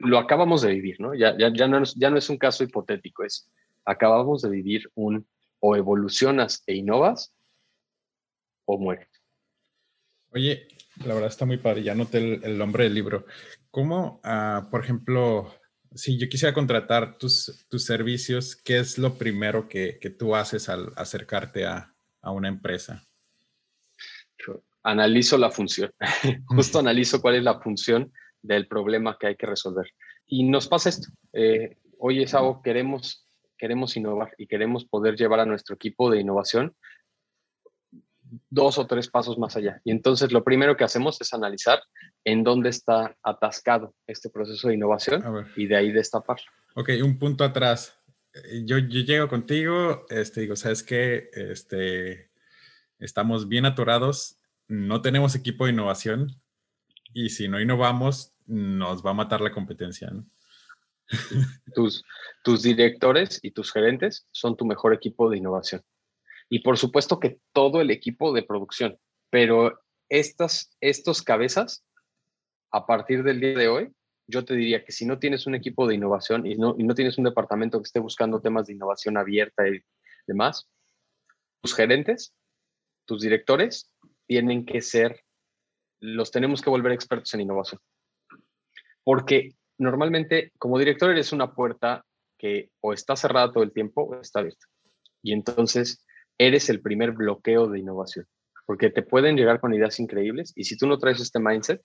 [0.00, 1.14] lo acabamos de vivir, ¿no?
[1.14, 3.50] Ya, ya, ya, no es, ya no es un caso hipotético, es
[3.84, 5.26] acabamos de vivir un
[5.60, 7.34] o evolucionas e innovas
[8.66, 9.08] o mueres.
[10.30, 10.66] Oye,
[11.04, 13.26] la verdad está muy padre, ya noté el, nombre del libro.
[13.70, 15.54] ¿Cómo, ah, por ejemplo,
[15.94, 20.68] si yo quisiera contratar tus, tus servicios, qué es lo primero que, que tú haces
[20.68, 23.06] al acercarte a, a una empresa?
[24.82, 25.90] Analizo la función,
[26.46, 28.12] justo analizo cuál es la función
[28.44, 29.90] del problema que hay que resolver.
[30.26, 31.08] Y nos pasa esto.
[31.32, 33.26] Eh, hoy es algo queremos,
[33.58, 36.76] queremos innovar y queremos poder llevar a nuestro equipo de innovación
[38.50, 39.80] dos o tres pasos más allá.
[39.84, 41.80] Y entonces lo primero que hacemos es analizar
[42.24, 45.22] en dónde está atascado este proceso de innovación
[45.56, 46.38] y de ahí destapar.
[46.74, 47.98] Ok, un punto atrás.
[48.34, 51.30] Eh, yo, yo llego contigo, este, digo, ¿sabes qué?
[51.32, 52.30] Este,
[52.98, 56.42] estamos bien atorados, no tenemos equipo de innovación
[57.14, 60.10] y si no innovamos, nos va a matar la competencia.
[60.10, 60.26] ¿no?
[61.74, 62.04] Tus,
[62.42, 65.82] tus directores y tus gerentes son tu mejor equipo de innovación.
[66.48, 68.98] Y por supuesto que todo el equipo de producción,
[69.30, 71.84] pero estas estos cabezas,
[72.70, 73.92] a partir del día de hoy,
[74.26, 76.94] yo te diría que si no tienes un equipo de innovación y no, y no
[76.94, 79.82] tienes un departamento que esté buscando temas de innovación abierta y
[80.26, 80.68] demás,
[81.62, 82.34] tus gerentes,
[83.06, 83.90] tus directores
[84.26, 85.24] tienen que ser,
[86.00, 87.80] los tenemos que volver expertos en innovación
[89.04, 92.04] porque normalmente como director eres una puerta
[92.38, 94.66] que o está cerrada todo el tiempo o está abierta.
[95.22, 96.04] Y entonces
[96.38, 98.26] eres el primer bloqueo de innovación,
[98.66, 101.82] porque te pueden llegar con ideas increíbles y si tú no traes este mindset,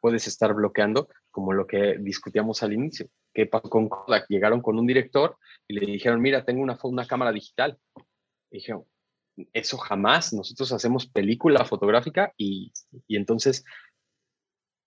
[0.00, 3.08] puedes estar bloqueando como lo que discutíamos al inicio.
[3.34, 4.26] ¿Qué pasó con Kodak?
[4.28, 7.76] Llegaron con un director y le dijeron, mira, tengo una, una cámara digital.
[8.50, 8.84] Dijeron,
[9.52, 12.72] eso jamás, nosotros hacemos película fotográfica y,
[13.06, 13.64] y entonces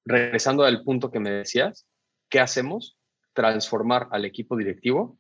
[0.10, 1.88] regresando al punto que me decías,
[2.30, 2.98] ¿qué hacemos?
[3.34, 5.20] Transformar al equipo directivo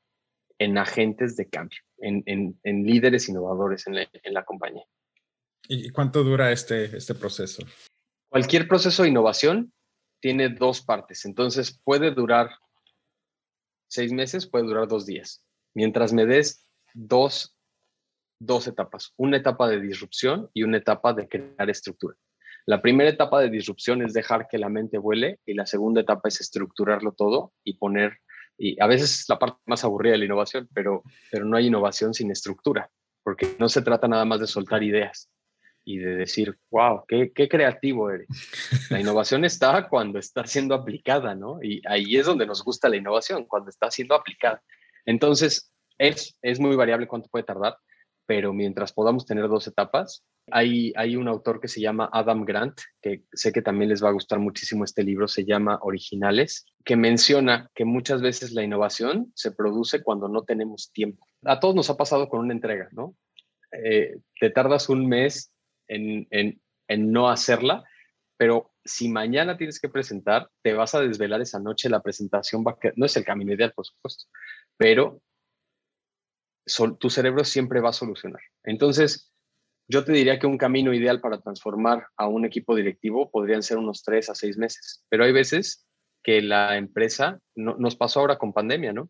[0.57, 4.83] en agentes de cambio, en, líderes innovadores en la, compañía.
[5.69, 7.63] ¿Y cuánto dura este, este proceso?
[8.29, 9.71] Cualquier proceso de innovación
[10.19, 12.49] tiene dos partes, entonces puede durar
[13.87, 17.55] seis meses, puede durar dos días, mientras me des dos,
[18.39, 22.17] dos etapas, una etapa de disrupción y una etapa de crear estructura.
[22.70, 26.28] La primera etapa de disrupción es dejar que la mente vuele y la segunda etapa
[26.30, 28.20] es estructurarlo todo y poner
[28.59, 31.01] Y a veces es la parte más aburrida de la innovación, pero,
[31.32, 32.88] pero no hay innovación sin estructura,
[33.24, 35.32] porque no se trata nada más de soltar ideas
[35.84, 38.28] y de decir, wow, qué, qué creativo eres.
[38.91, 41.63] La innovación está cuando está siendo aplicada, ¿no?
[41.63, 44.61] Y ahí es donde nos gusta la innovación, cuando está siendo aplicada.
[45.07, 47.78] Entonces, es, es muy variable cuánto puede tardar,
[48.30, 52.80] pero mientras podamos tener dos etapas, hay, hay un autor que se llama Adam Grant,
[53.01, 56.95] que sé que también les va a gustar muchísimo este libro, se llama Originales, que
[56.95, 61.25] menciona que muchas veces la innovación se produce cuando no tenemos tiempo.
[61.43, 63.15] A todos nos ha pasado con una entrega, ¿no?
[63.71, 65.51] Eh, te tardas un mes
[65.88, 67.84] en, en, en no hacerla,
[68.38, 72.73] pero si mañana tienes que presentar, te vas a desvelar esa noche, la presentación va
[72.73, 74.25] a no es el camino ideal, por supuesto,
[74.77, 75.19] pero
[76.99, 78.41] tu cerebro siempre va a solucionar.
[78.64, 79.32] Entonces,
[79.88, 83.78] yo te diría que un camino ideal para transformar a un equipo directivo podrían ser
[83.78, 85.88] unos tres a seis meses, pero hay veces
[86.22, 89.10] que la empresa, no, nos pasó ahora con pandemia, ¿no?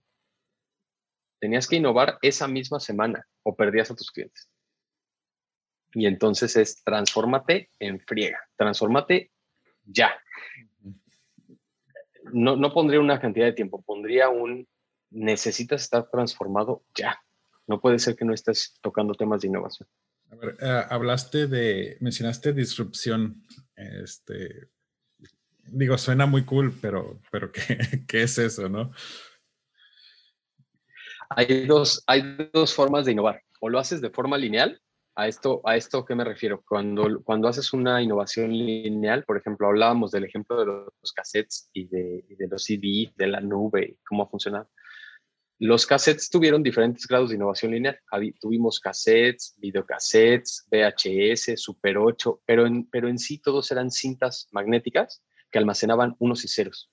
[1.39, 4.49] Tenías que innovar esa misma semana o perdías a tus clientes.
[5.93, 9.31] Y entonces es transfórmate en friega, transfórmate
[9.85, 10.11] ya.
[12.31, 14.67] No, no pondría una cantidad de tiempo, pondría un
[15.11, 17.19] necesitas estar transformado ya.
[17.69, 19.87] No puede ser que no estés tocando temas de innovación.
[20.31, 23.45] A ver, eh, hablaste de, mencionaste disrupción.
[23.75, 24.69] Este,
[25.65, 28.91] digo, suena muy cool, pero, pero ¿qué, ¿qué, es eso, no?
[31.29, 33.43] Hay dos, hay dos formas de innovar.
[33.59, 34.81] O lo haces de forma lineal.
[35.15, 36.63] A esto, a esto qué me refiero?
[36.67, 41.87] Cuando, cuando haces una innovación lineal, por ejemplo, hablábamos del ejemplo de los cassettes y
[41.87, 44.67] de, y de los CD, de la nube, cómo funciona.
[45.61, 47.99] Los cassettes tuvieron diferentes grados de innovación lineal.
[48.39, 55.21] Tuvimos cassettes, videocassettes, VHS, Super 8, pero en, pero en sí todos eran cintas magnéticas
[55.51, 56.89] que almacenaban unos y ceros.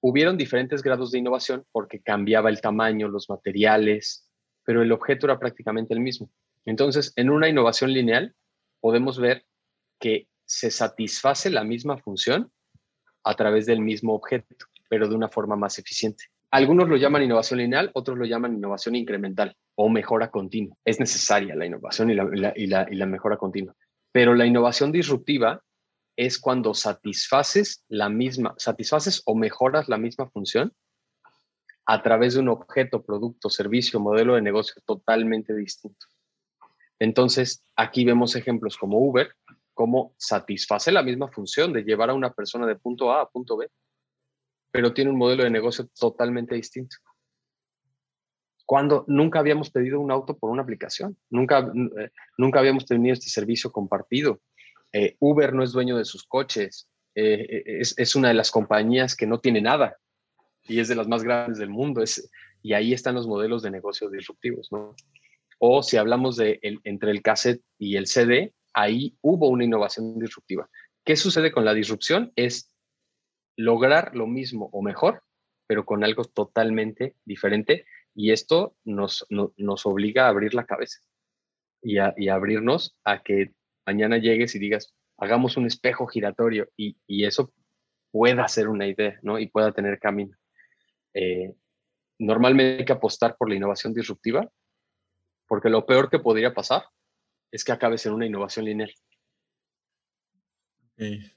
[0.00, 4.28] Hubieron diferentes grados de innovación porque cambiaba el tamaño, los materiales,
[4.64, 6.28] pero el objeto era prácticamente el mismo.
[6.64, 8.34] Entonces, en una innovación lineal
[8.80, 9.46] podemos ver
[10.00, 12.50] que se satisface la misma función
[13.22, 16.31] a través del mismo objeto, pero de una forma más eficiente.
[16.52, 20.76] Algunos lo llaman innovación lineal, otros lo llaman innovación incremental o mejora continua.
[20.84, 23.74] Es necesaria la innovación y la, mejora continua.
[24.12, 25.62] Pero la innovación disruptiva
[26.14, 30.74] es cuando satisfaces la misma, satisfaces o mejoras la misma función
[31.86, 36.06] a través de un objeto, producto, servicio, modelo de negocio totalmente distinto.
[36.98, 39.34] Entonces, aquí vemos ejemplos como Uber,
[39.72, 43.56] cómo satisface la misma función de llevar a una persona de punto A a punto
[43.56, 43.70] B,
[44.72, 46.96] pero tiene un modelo de negocio totalmente distinto.
[48.64, 53.28] Cuando nunca habíamos pedido un auto por una aplicación, nunca, eh, nunca habíamos tenido este
[53.28, 54.40] servicio compartido.
[54.92, 59.26] Eh, Uber no es dueño de sus coches, eh, es, una de las compañías que
[59.26, 59.98] no tiene nada
[60.62, 62.02] y es de las más grandes del mundo.
[62.62, 64.68] Y ahí están los modelos de negocio disruptivos.
[64.72, 64.94] ¿no?
[65.58, 70.70] O si hablamos de entre el cassette y el CD, ahí hubo una innovación disruptiva.
[71.04, 72.32] ¿Qué sucede con la disrupción?
[72.36, 72.71] Es
[73.56, 75.22] lograr lo mismo o mejor,
[75.66, 77.86] pero con algo totalmente diferente.
[78.14, 81.00] Y esto nos, nos obliga a abrir la cabeza
[81.82, 83.52] y a, abrirnos a que
[83.86, 87.52] mañana llegues y digas, hagamos un espejo giratorio y, eso
[88.10, 89.38] pueda ser una idea, ¿no?
[89.38, 90.36] Y pueda tener camino.
[91.14, 91.54] Eh,
[92.18, 94.50] normalmente hay que apostar por la innovación disruptiva,
[95.48, 96.84] porque lo peor que podría pasar
[97.50, 98.92] es que acabes en una innovación lineal.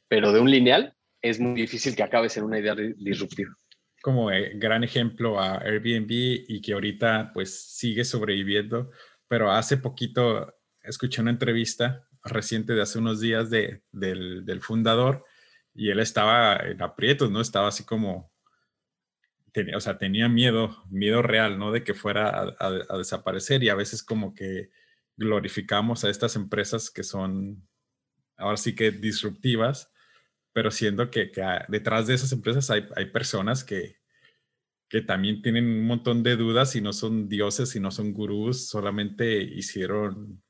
[0.08, 0.96] Pero de un lineal
[1.30, 3.56] es muy difícil que acabes en una idea disruptiva.
[4.02, 8.92] Como eh, gran ejemplo a Airbnb y que ahorita pues sigue sobreviviendo,
[9.28, 15.26] pero hace poquito escuché una entrevista reciente de hace unos días de, del, del, fundador
[15.74, 17.42] y él estaba en aprietos, ¿no?
[17.42, 18.32] Estaba así como,
[19.52, 21.72] tenía, o sea, tenía miedo, miedo real, ¿no?
[21.72, 24.70] De que fuera a desaparecer y a veces como que
[25.18, 27.68] glorificamos a estas empresas que son
[28.38, 29.92] ahora sí que disruptivas,
[30.56, 31.30] pero siendo que,
[31.68, 33.98] detrás de esas empresas hay, personas que,
[35.06, 39.42] también tienen un montón de dudas y no son dioses y no son gurús, solamente
[39.42, 40.42] hicieron,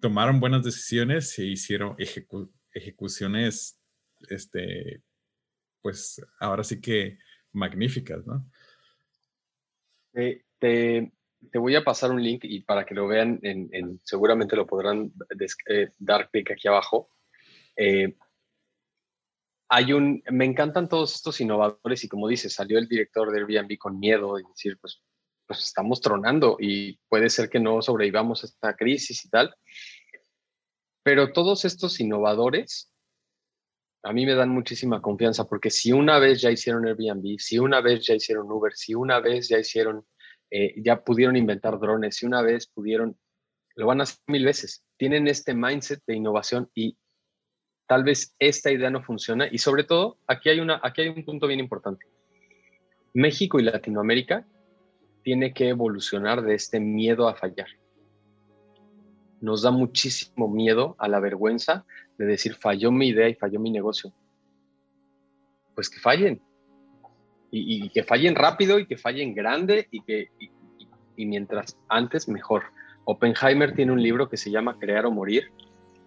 [0.00, 1.96] tomaron buenas decisiones e hicieron
[2.72, 3.82] ejecuciones,
[4.30, 5.02] este,
[5.82, 7.18] pues ahora sí que
[7.50, 8.48] magníficas, ¿no?
[10.12, 11.10] te,
[11.54, 15.12] voy a pasar un link y para que lo vean, en, seguramente lo podrán
[15.68, 17.10] eh, dar clic aquí abajo.
[17.74, 18.14] Eh,
[19.68, 23.78] hay un, me encantan todos estos innovadores y como dices, salió el director de Airbnb
[23.78, 25.02] con miedo y decir, pues,
[25.46, 29.54] pues estamos tronando y puede ser que no sobrevivamos a esta crisis y tal.
[31.02, 32.90] Pero todos estos innovadores
[34.02, 37.80] a mí me dan muchísima confianza porque si una vez ya hicieron Airbnb, si una
[37.80, 40.06] vez ya hicieron Uber, si una vez ya hicieron,
[40.50, 43.18] eh, ya pudieron inventar drones, si una vez pudieron,
[43.74, 44.84] lo van a hacer mil veces.
[44.96, 46.96] Tienen este mindset de innovación y
[47.88, 49.48] tal vez esta idea no funciona.
[49.50, 52.06] Y sobre todo, aquí hay, una, aquí hay un punto bien importante.
[53.14, 54.46] México y Latinoamérica
[55.24, 57.66] tiene que evolucionar de este miedo a fallar.
[59.40, 61.84] Nos da muchísimo miedo a la vergüenza
[62.18, 64.12] de decir falló mi idea y falló mi negocio.
[65.74, 66.42] Pues que fallen.
[67.50, 70.28] Y, que fallen rápido y que fallen grande y que
[71.16, 72.64] y mientras antes mejor.
[73.04, 75.50] Oppenheimer tiene un libro que se llama Crear o Morir.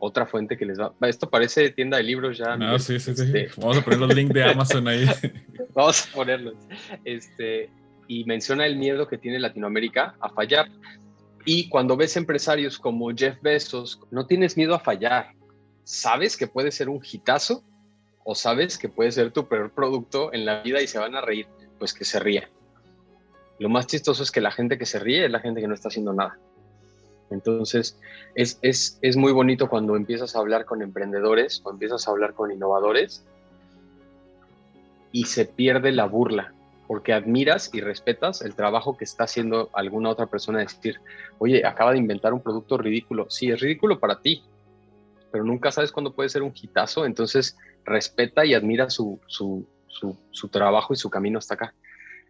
[0.04, 0.94] Otra fuente que les va.
[1.02, 2.58] Esto parece tienda de libros ya.
[2.58, 3.22] No, sí, sí, sí.
[3.22, 5.06] Este, Vamos a poner los links de Amazon ahí.
[5.76, 6.56] Vamos a ponerlos.
[7.06, 7.70] Este,
[8.08, 10.70] y menciona el miedo que tiene Latinoamérica a fallar.
[11.46, 15.34] Y cuando ves empresarios como Jeff Bezos, no tienes miedo a fallar
[15.84, 17.64] sabes que puede ser un hitazo
[18.24, 21.22] o sabes que puede ser tu peor producto en la vida y se van a
[21.22, 21.48] reír,
[21.80, 22.50] pues que se ría.
[23.60, 25.74] Lo más chistoso es que la gente que se ríe es la gente que no
[25.74, 26.40] está haciendo nada.
[27.32, 27.98] Entonces,
[28.36, 32.52] es, es muy bonito cuando empiezas a hablar con emprendedores o empiezas a hablar con
[32.52, 33.24] innovadores
[35.12, 36.54] y se pierde la burla,
[36.88, 40.60] porque admiras y respetas el trabajo que está haciendo alguna otra persona.
[40.60, 41.00] Decir,
[41.40, 43.30] oye, acaba de inventar un producto ridículo.
[43.30, 44.44] Sí, es ridículo para ti,
[45.32, 50.48] pero nunca sabes cuándo puede ser un hitazo, entonces respeta y admira su, su, su,
[50.50, 51.74] trabajo y su camino hasta acá.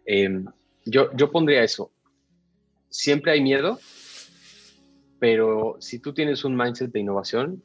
[0.06, 0.46] Em,
[0.84, 1.90] yo, yo pondría eso.
[2.88, 3.78] Siempre hay miedo,
[5.22, 7.62] pero si tú tienes un mindset de innovación,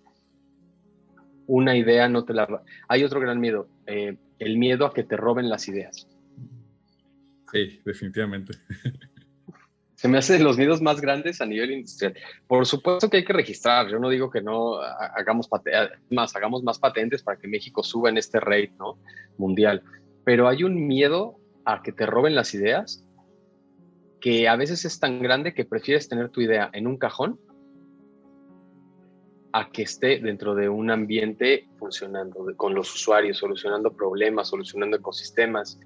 [1.47, 2.61] una idea no te la...
[2.87, 6.07] Hay otro gran miedo, eh, el miedo a que te roben las ideas.
[7.51, 8.53] Sí, definitivamente.
[9.95, 12.13] se me hace de los miedos más grandes a nivel industrial.
[12.45, 15.49] Por supuesto que hay que registrar, yo no digo que no hagamos
[16.11, 18.99] más, hagamos más patentes para que México suba en este rate ¿no?
[19.39, 19.81] mundial,
[20.23, 23.03] pero hay un miedo a que te roben las ideas
[24.21, 27.39] que a veces es tan grande que prefieres tener tu idea en un cajón
[29.59, 35.79] a que esté dentro de un ambiente funcionando con los usuarios, solucionando problemas, solucionando ecosistemas,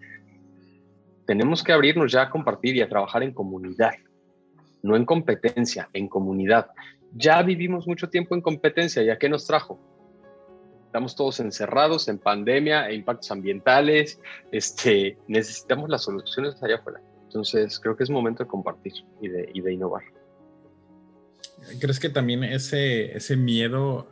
[1.26, 3.94] tenemos que abrirnos ya a compartir y a trabajar en comunidad,
[4.84, 6.68] no en competencia, en comunidad.
[7.14, 9.80] Ya vivimos mucho tiempo en competencia, ¿y a qué nos trajo?
[10.88, 14.20] Estamos todos encerrados en pandemia, e impactos ambientales,
[14.52, 17.00] este, necesitamos las soluciones allá afuera.
[17.24, 18.92] Entonces, creo que es momento de compartir
[19.22, 19.30] y
[19.62, 20.04] de innovar.
[21.80, 24.10] ¿Crees que también ese, ese miedo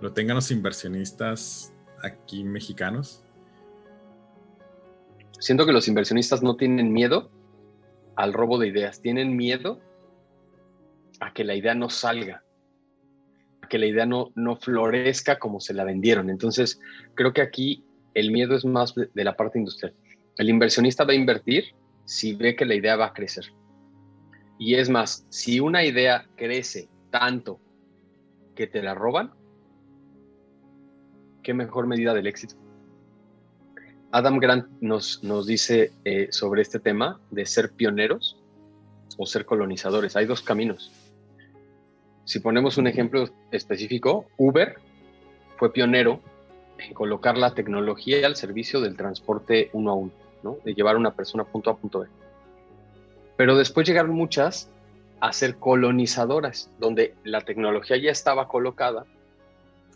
[0.00, 1.72] lo tengan los inversionistas
[2.02, 3.24] aquí mexicanos?
[5.38, 7.30] Siento que los inversionistas no tienen miedo
[8.16, 9.80] al robo de ideas, tienen miedo
[11.20, 12.44] a que la idea no salga,
[13.60, 16.30] a que la idea no, no florezca como se la vendieron.
[16.30, 16.80] Entonces,
[17.14, 17.84] creo que aquí
[18.14, 19.94] el miedo es más de, la parte industrial.
[20.38, 21.74] El inversionista va a invertir
[22.04, 23.44] si ve que la idea va a crecer.
[24.58, 27.60] Y es más, si una idea crece tanto
[28.54, 29.32] que te la roban,
[31.42, 32.54] qué mejor medida del éxito.
[34.12, 38.36] Adam Grant nos, nos dice eh, sobre este tema de ser pioneros
[39.18, 40.16] o ser colonizadores.
[40.16, 40.92] Hay dos caminos.
[42.24, 44.76] Si ponemos un ejemplo específico, Uber
[45.56, 46.20] fue pionero
[46.78, 50.58] en colocar la tecnología al servicio del transporte uno a uno, ¿no?
[50.64, 52.06] de llevar a una persona punto A punto B.
[53.36, 54.70] Pero después llegaron muchas
[55.20, 59.06] a ser colonizadoras, donde la tecnología ya estaba colocada,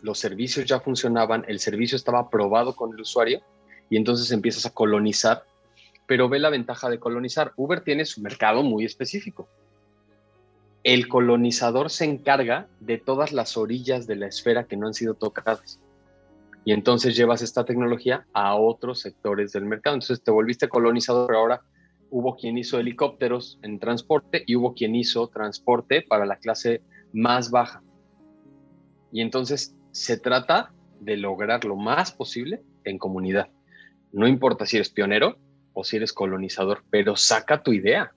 [0.01, 3.41] los servicios ya funcionaban, el servicio estaba aprobado con el usuario
[3.89, 5.43] y entonces empiezas a colonizar,
[6.05, 7.53] pero ve la ventaja de colonizar.
[7.55, 9.47] Uber tiene su mercado muy específico.
[10.83, 15.13] El colonizador se encarga de todas las orillas de la esfera que no han sido
[15.13, 15.79] tocadas.
[16.65, 19.95] Y entonces llevas esta tecnología a otros sectores del mercado.
[19.95, 21.61] Entonces te volviste colonizador, pero ahora
[22.09, 26.81] hubo quien hizo helicópteros en transporte y hubo quien hizo transporte para la clase
[27.13, 27.83] más baja.
[29.11, 33.49] Y entonces se trata de lograr lo más posible en comunidad.
[34.11, 35.37] No importa si eres pionero
[35.73, 38.11] o si eres colonizador, pero saca tu idea.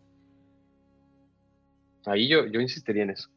[2.07, 3.29] Ahí yo, yo insistiría en eso.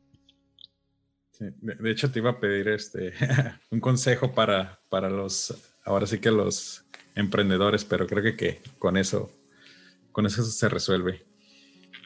[1.39, 3.13] de, hecho, te iba a pedir este
[3.71, 8.97] un consejo para, para los, ahora sí que los emprendedores, pero creo que, que con
[8.97, 9.31] eso,
[10.15, 11.25] con eso se resuelve.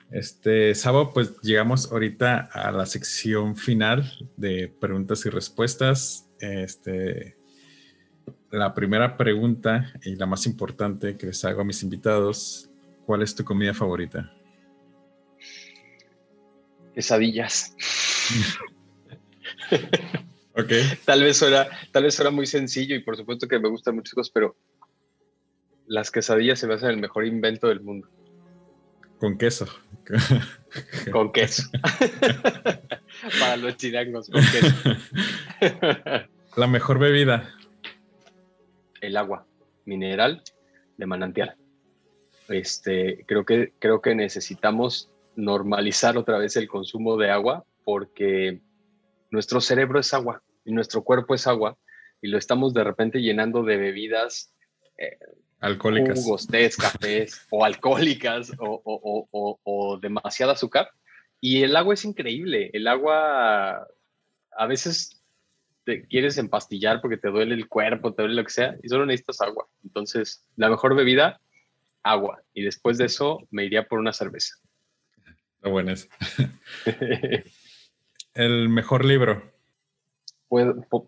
[0.10, 6.28] Este, Sabo, pues llegamos ahorita a la sección final de preguntas y respuestas.
[6.39, 7.38] Este,
[8.49, 12.72] la primera pregunta y la más importante que les hago a mis invitados,
[13.05, 14.34] ¿cuál es tu comida favorita?
[16.95, 17.76] Quesadillas.
[21.05, 24.14] Tal vez era, tal vez era muy sencillo y por supuesto que me gustan muchas
[24.14, 24.57] cosas, pero
[25.89, 28.07] las quesadillas se me hacen el mejor invento del mundo.
[29.17, 29.65] Con queso.
[31.11, 31.63] con queso.
[33.39, 34.75] Para los chirangos, con queso.
[36.55, 37.49] La mejor bebida.
[39.01, 39.47] El agua
[39.85, 40.43] mineral
[40.97, 41.57] de manantial.
[42.49, 48.61] Este, creo que, creo que necesitamos normalizar otra vez el consumo de agua porque
[49.31, 51.77] nuestro cerebro es agua y nuestro cuerpo es agua
[52.21, 54.53] y lo estamos de repente llenando de bebidas
[54.97, 55.17] eh,
[55.60, 60.89] alcohólicas, jugos, tés, cafés o alcohólicas o, demasiado azúcar.
[61.41, 62.70] Y el agua es increíble.
[62.74, 63.88] El agua
[64.51, 65.22] a veces
[65.86, 69.05] te quieres empastillar porque te duele el cuerpo, te duele lo que sea, y solo
[69.05, 69.68] necesitas agua.
[69.84, 71.39] Entonces, la mejor bebida,
[72.03, 72.41] agua.
[72.53, 74.55] Y después de eso, me iría por una cerveza.
[75.62, 76.10] Lo bueno es.
[78.34, 79.51] el mejor libro.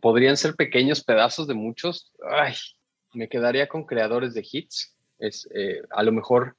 [0.01, 2.11] podrían ser pequeños pedazos de muchos.
[2.29, 2.55] Ay,
[3.13, 4.95] me quedaría con creadores de hits.
[5.19, 6.55] Es, eh, a lo mejor,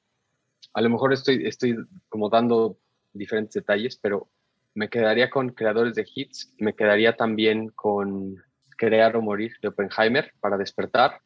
[0.73, 1.77] a lo mejor estoy, estoy
[2.09, 2.77] como dando
[3.13, 4.29] diferentes detalles, pero
[4.73, 6.53] me quedaría con creadores de hits.
[6.57, 8.35] Me quedaría también con
[8.77, 11.19] Crear o Morir de Oppenheimer para despertar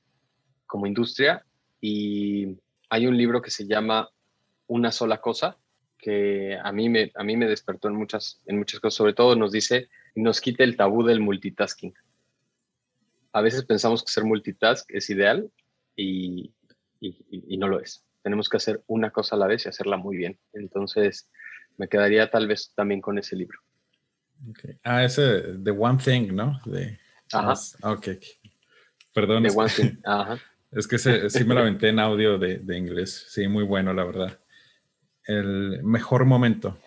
[0.66, 1.46] como industria.
[1.80, 2.58] Y
[2.90, 4.10] hay un libro que se llama
[4.68, 5.58] Una sola cosa,
[5.98, 9.36] que a mí me, a mí me despertó en muchas, en muchas cosas, sobre todo
[9.36, 11.94] nos dice, nos quita el tabú del multitasking.
[13.38, 15.50] A veces pensamos que ser multitask es ideal
[15.96, 16.54] y,
[17.00, 18.06] y, no lo es.
[18.24, 20.40] Tenemos que hacer una cosa a la vez y hacerla muy bien.
[20.54, 21.30] Entonces,
[21.78, 23.60] me quedaría tal vez también con ese libro.
[24.84, 26.60] Ah, ese The One Thing, ¿no?
[26.66, 27.00] De,
[27.32, 27.54] Ajá.
[27.84, 28.10] Ok.
[29.14, 29.44] Perdón.
[29.44, 29.98] The One Thing.
[30.06, 30.40] Ajá.
[30.72, 33.28] Es que sí me lo aventé en audio de, de inglés.
[33.30, 34.40] Sí, muy bueno, la verdad
[35.28, 36.78] el mejor momento?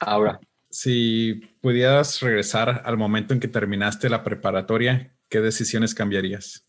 [0.00, 0.40] Ahora.
[0.68, 6.66] Si pudieras regresar al momento en que terminaste la preparatoria, ¿qué decisiones cambiarías?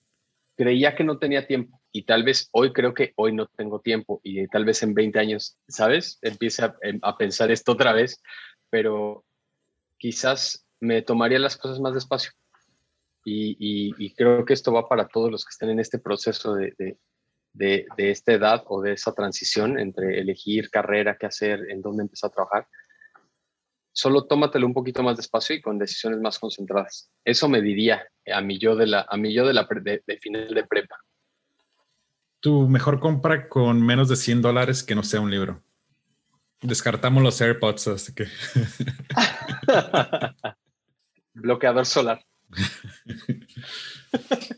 [0.56, 4.20] Creía que no tenía tiempo y tal vez hoy creo que hoy no tengo tiempo
[4.24, 6.20] y tal vez en 20 años, ¿sabes?
[6.22, 8.22] Empiece a, pensar esto otra vez,
[8.70, 9.26] pero
[9.98, 12.32] quizás me tomaría las cosas más despacio.
[13.30, 16.74] Y, creo que esto va para todos los que estén en este proceso de,
[17.54, 22.30] de, esta edad o de esa transición entre elegir carrera, qué hacer, en dónde empezar
[22.30, 22.68] a trabajar,
[23.98, 27.10] solo tómatelo un poquito más despacio y con decisiones más concentradas.
[27.26, 30.54] Eso me diría a mi yo de la, a mi yo de, la, de, final
[30.54, 30.98] de prepa.
[32.40, 35.64] Tu mejor compra con menos de 100 dólares que no sea un libro.
[36.62, 38.28] Descartamos los AirPods, así que.
[41.34, 42.24] Bloqueador solar.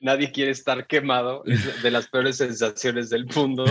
[0.00, 3.66] nadie quiere estar quemado, es de las peores sensaciones del mundo.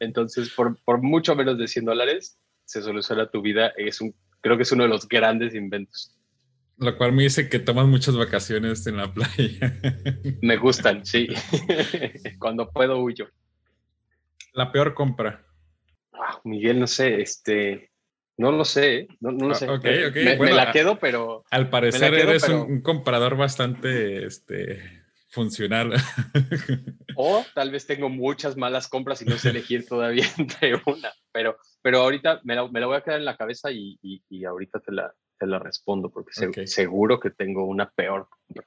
[0.00, 2.36] Entonces, por, por, mucho menos de 100 dólares,
[2.72, 3.72] se soluciona tu vida.
[3.76, 6.16] Es un, creo que es uno de los grandes inventos.
[6.78, 9.78] Lo cual me dice que tomas muchas vacaciones en la playa.
[10.40, 11.28] Me gustan, sí.
[12.38, 13.28] Cuando puedo huyo.
[14.54, 15.44] La peor compra.
[16.14, 17.90] Ah, Miguel, no sé, este,
[18.38, 19.68] no lo sé, no, no lo sé.
[19.68, 20.24] Okay, okay.
[20.24, 21.44] Me, me, la quedo, pero.
[21.50, 25.01] Al parecer eres un, comprador bastante, este,
[25.32, 25.92] funcional.
[27.14, 31.58] O tal vez tengo muchas malas compras y no sé elegir todavía entre una, pero,
[31.82, 34.80] pero ahorita me la, me la voy a quedar en la cabeza y, y, ahorita
[34.80, 36.32] te la, te la respondo porque
[36.66, 38.66] seguro que tengo una peor compra.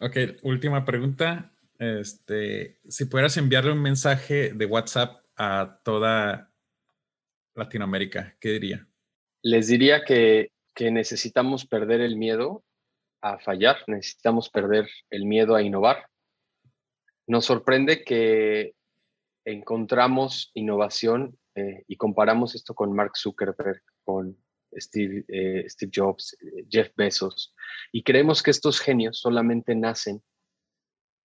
[0.00, 1.52] Ok, última pregunta.
[1.78, 6.52] Este, si pudieras enviarle un mensaje de WhatsApp a toda
[7.54, 8.88] Latinoamérica, ¿qué diría?
[9.42, 12.64] Les diría que, que necesitamos perder el miedo
[13.22, 16.08] a fallar, necesitamos perder el miedo a innovar.
[17.26, 18.74] Nos sorprende que
[19.44, 24.36] encontramos innovación eh, y comparamos esto con Mark Zuckerberg, con
[24.74, 27.54] Steve, eh, Jobs, eh, Jeff Bezos,
[27.92, 30.22] y creemos que estos genios solamente nacen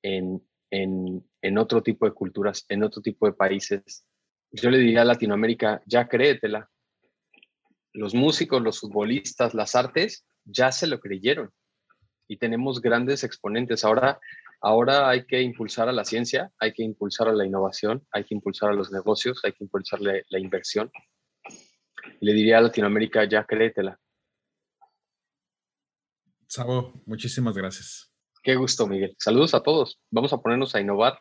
[0.03, 4.05] en, en, otro tipo de culturas, en otro tipo de países.
[4.51, 6.69] Yo le diría a Latinoamérica, ya créetela.
[7.93, 11.51] Los músicos, los futbolistas, las artes, ya se lo creyeron
[12.27, 13.83] y tenemos grandes exponentes.
[13.83, 14.19] Ahora,
[14.61, 18.35] ahora hay que impulsar a la ciencia, hay que impulsar a la innovación, hay que
[18.35, 20.91] impulsar a los negocios, hay que impulsar la, inversión.
[22.19, 23.99] Le diría a Latinoamérica, ya créetela.
[26.47, 28.11] Sabo, muchísimas gracias.
[28.41, 29.15] Qué gusto, Miguel.
[29.19, 29.99] Saludos a todos.
[30.09, 31.19] Vamos a ponernos a innovar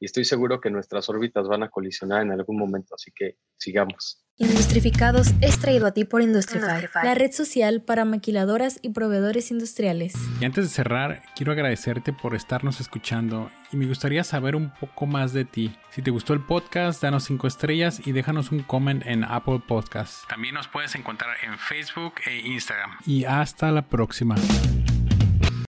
[0.00, 4.24] y estoy seguro que nuestras órbitas van a colisionar en algún momento, así que sigamos.
[4.40, 10.14] Industrificados es traído a ti por Industrify, la red social para maquiladoras y proveedores industriales.
[10.40, 15.06] Y antes de cerrar, quiero agradecerte por estarnos escuchando y me gustaría saber un poco
[15.06, 15.74] más de ti.
[15.90, 20.24] Si te gustó el podcast, danos 5 estrellas y déjanos un comment en Apple Podcasts.
[20.28, 22.92] También nos puedes encontrar en Facebook e Instagram.
[23.06, 24.36] Y hasta la próxima.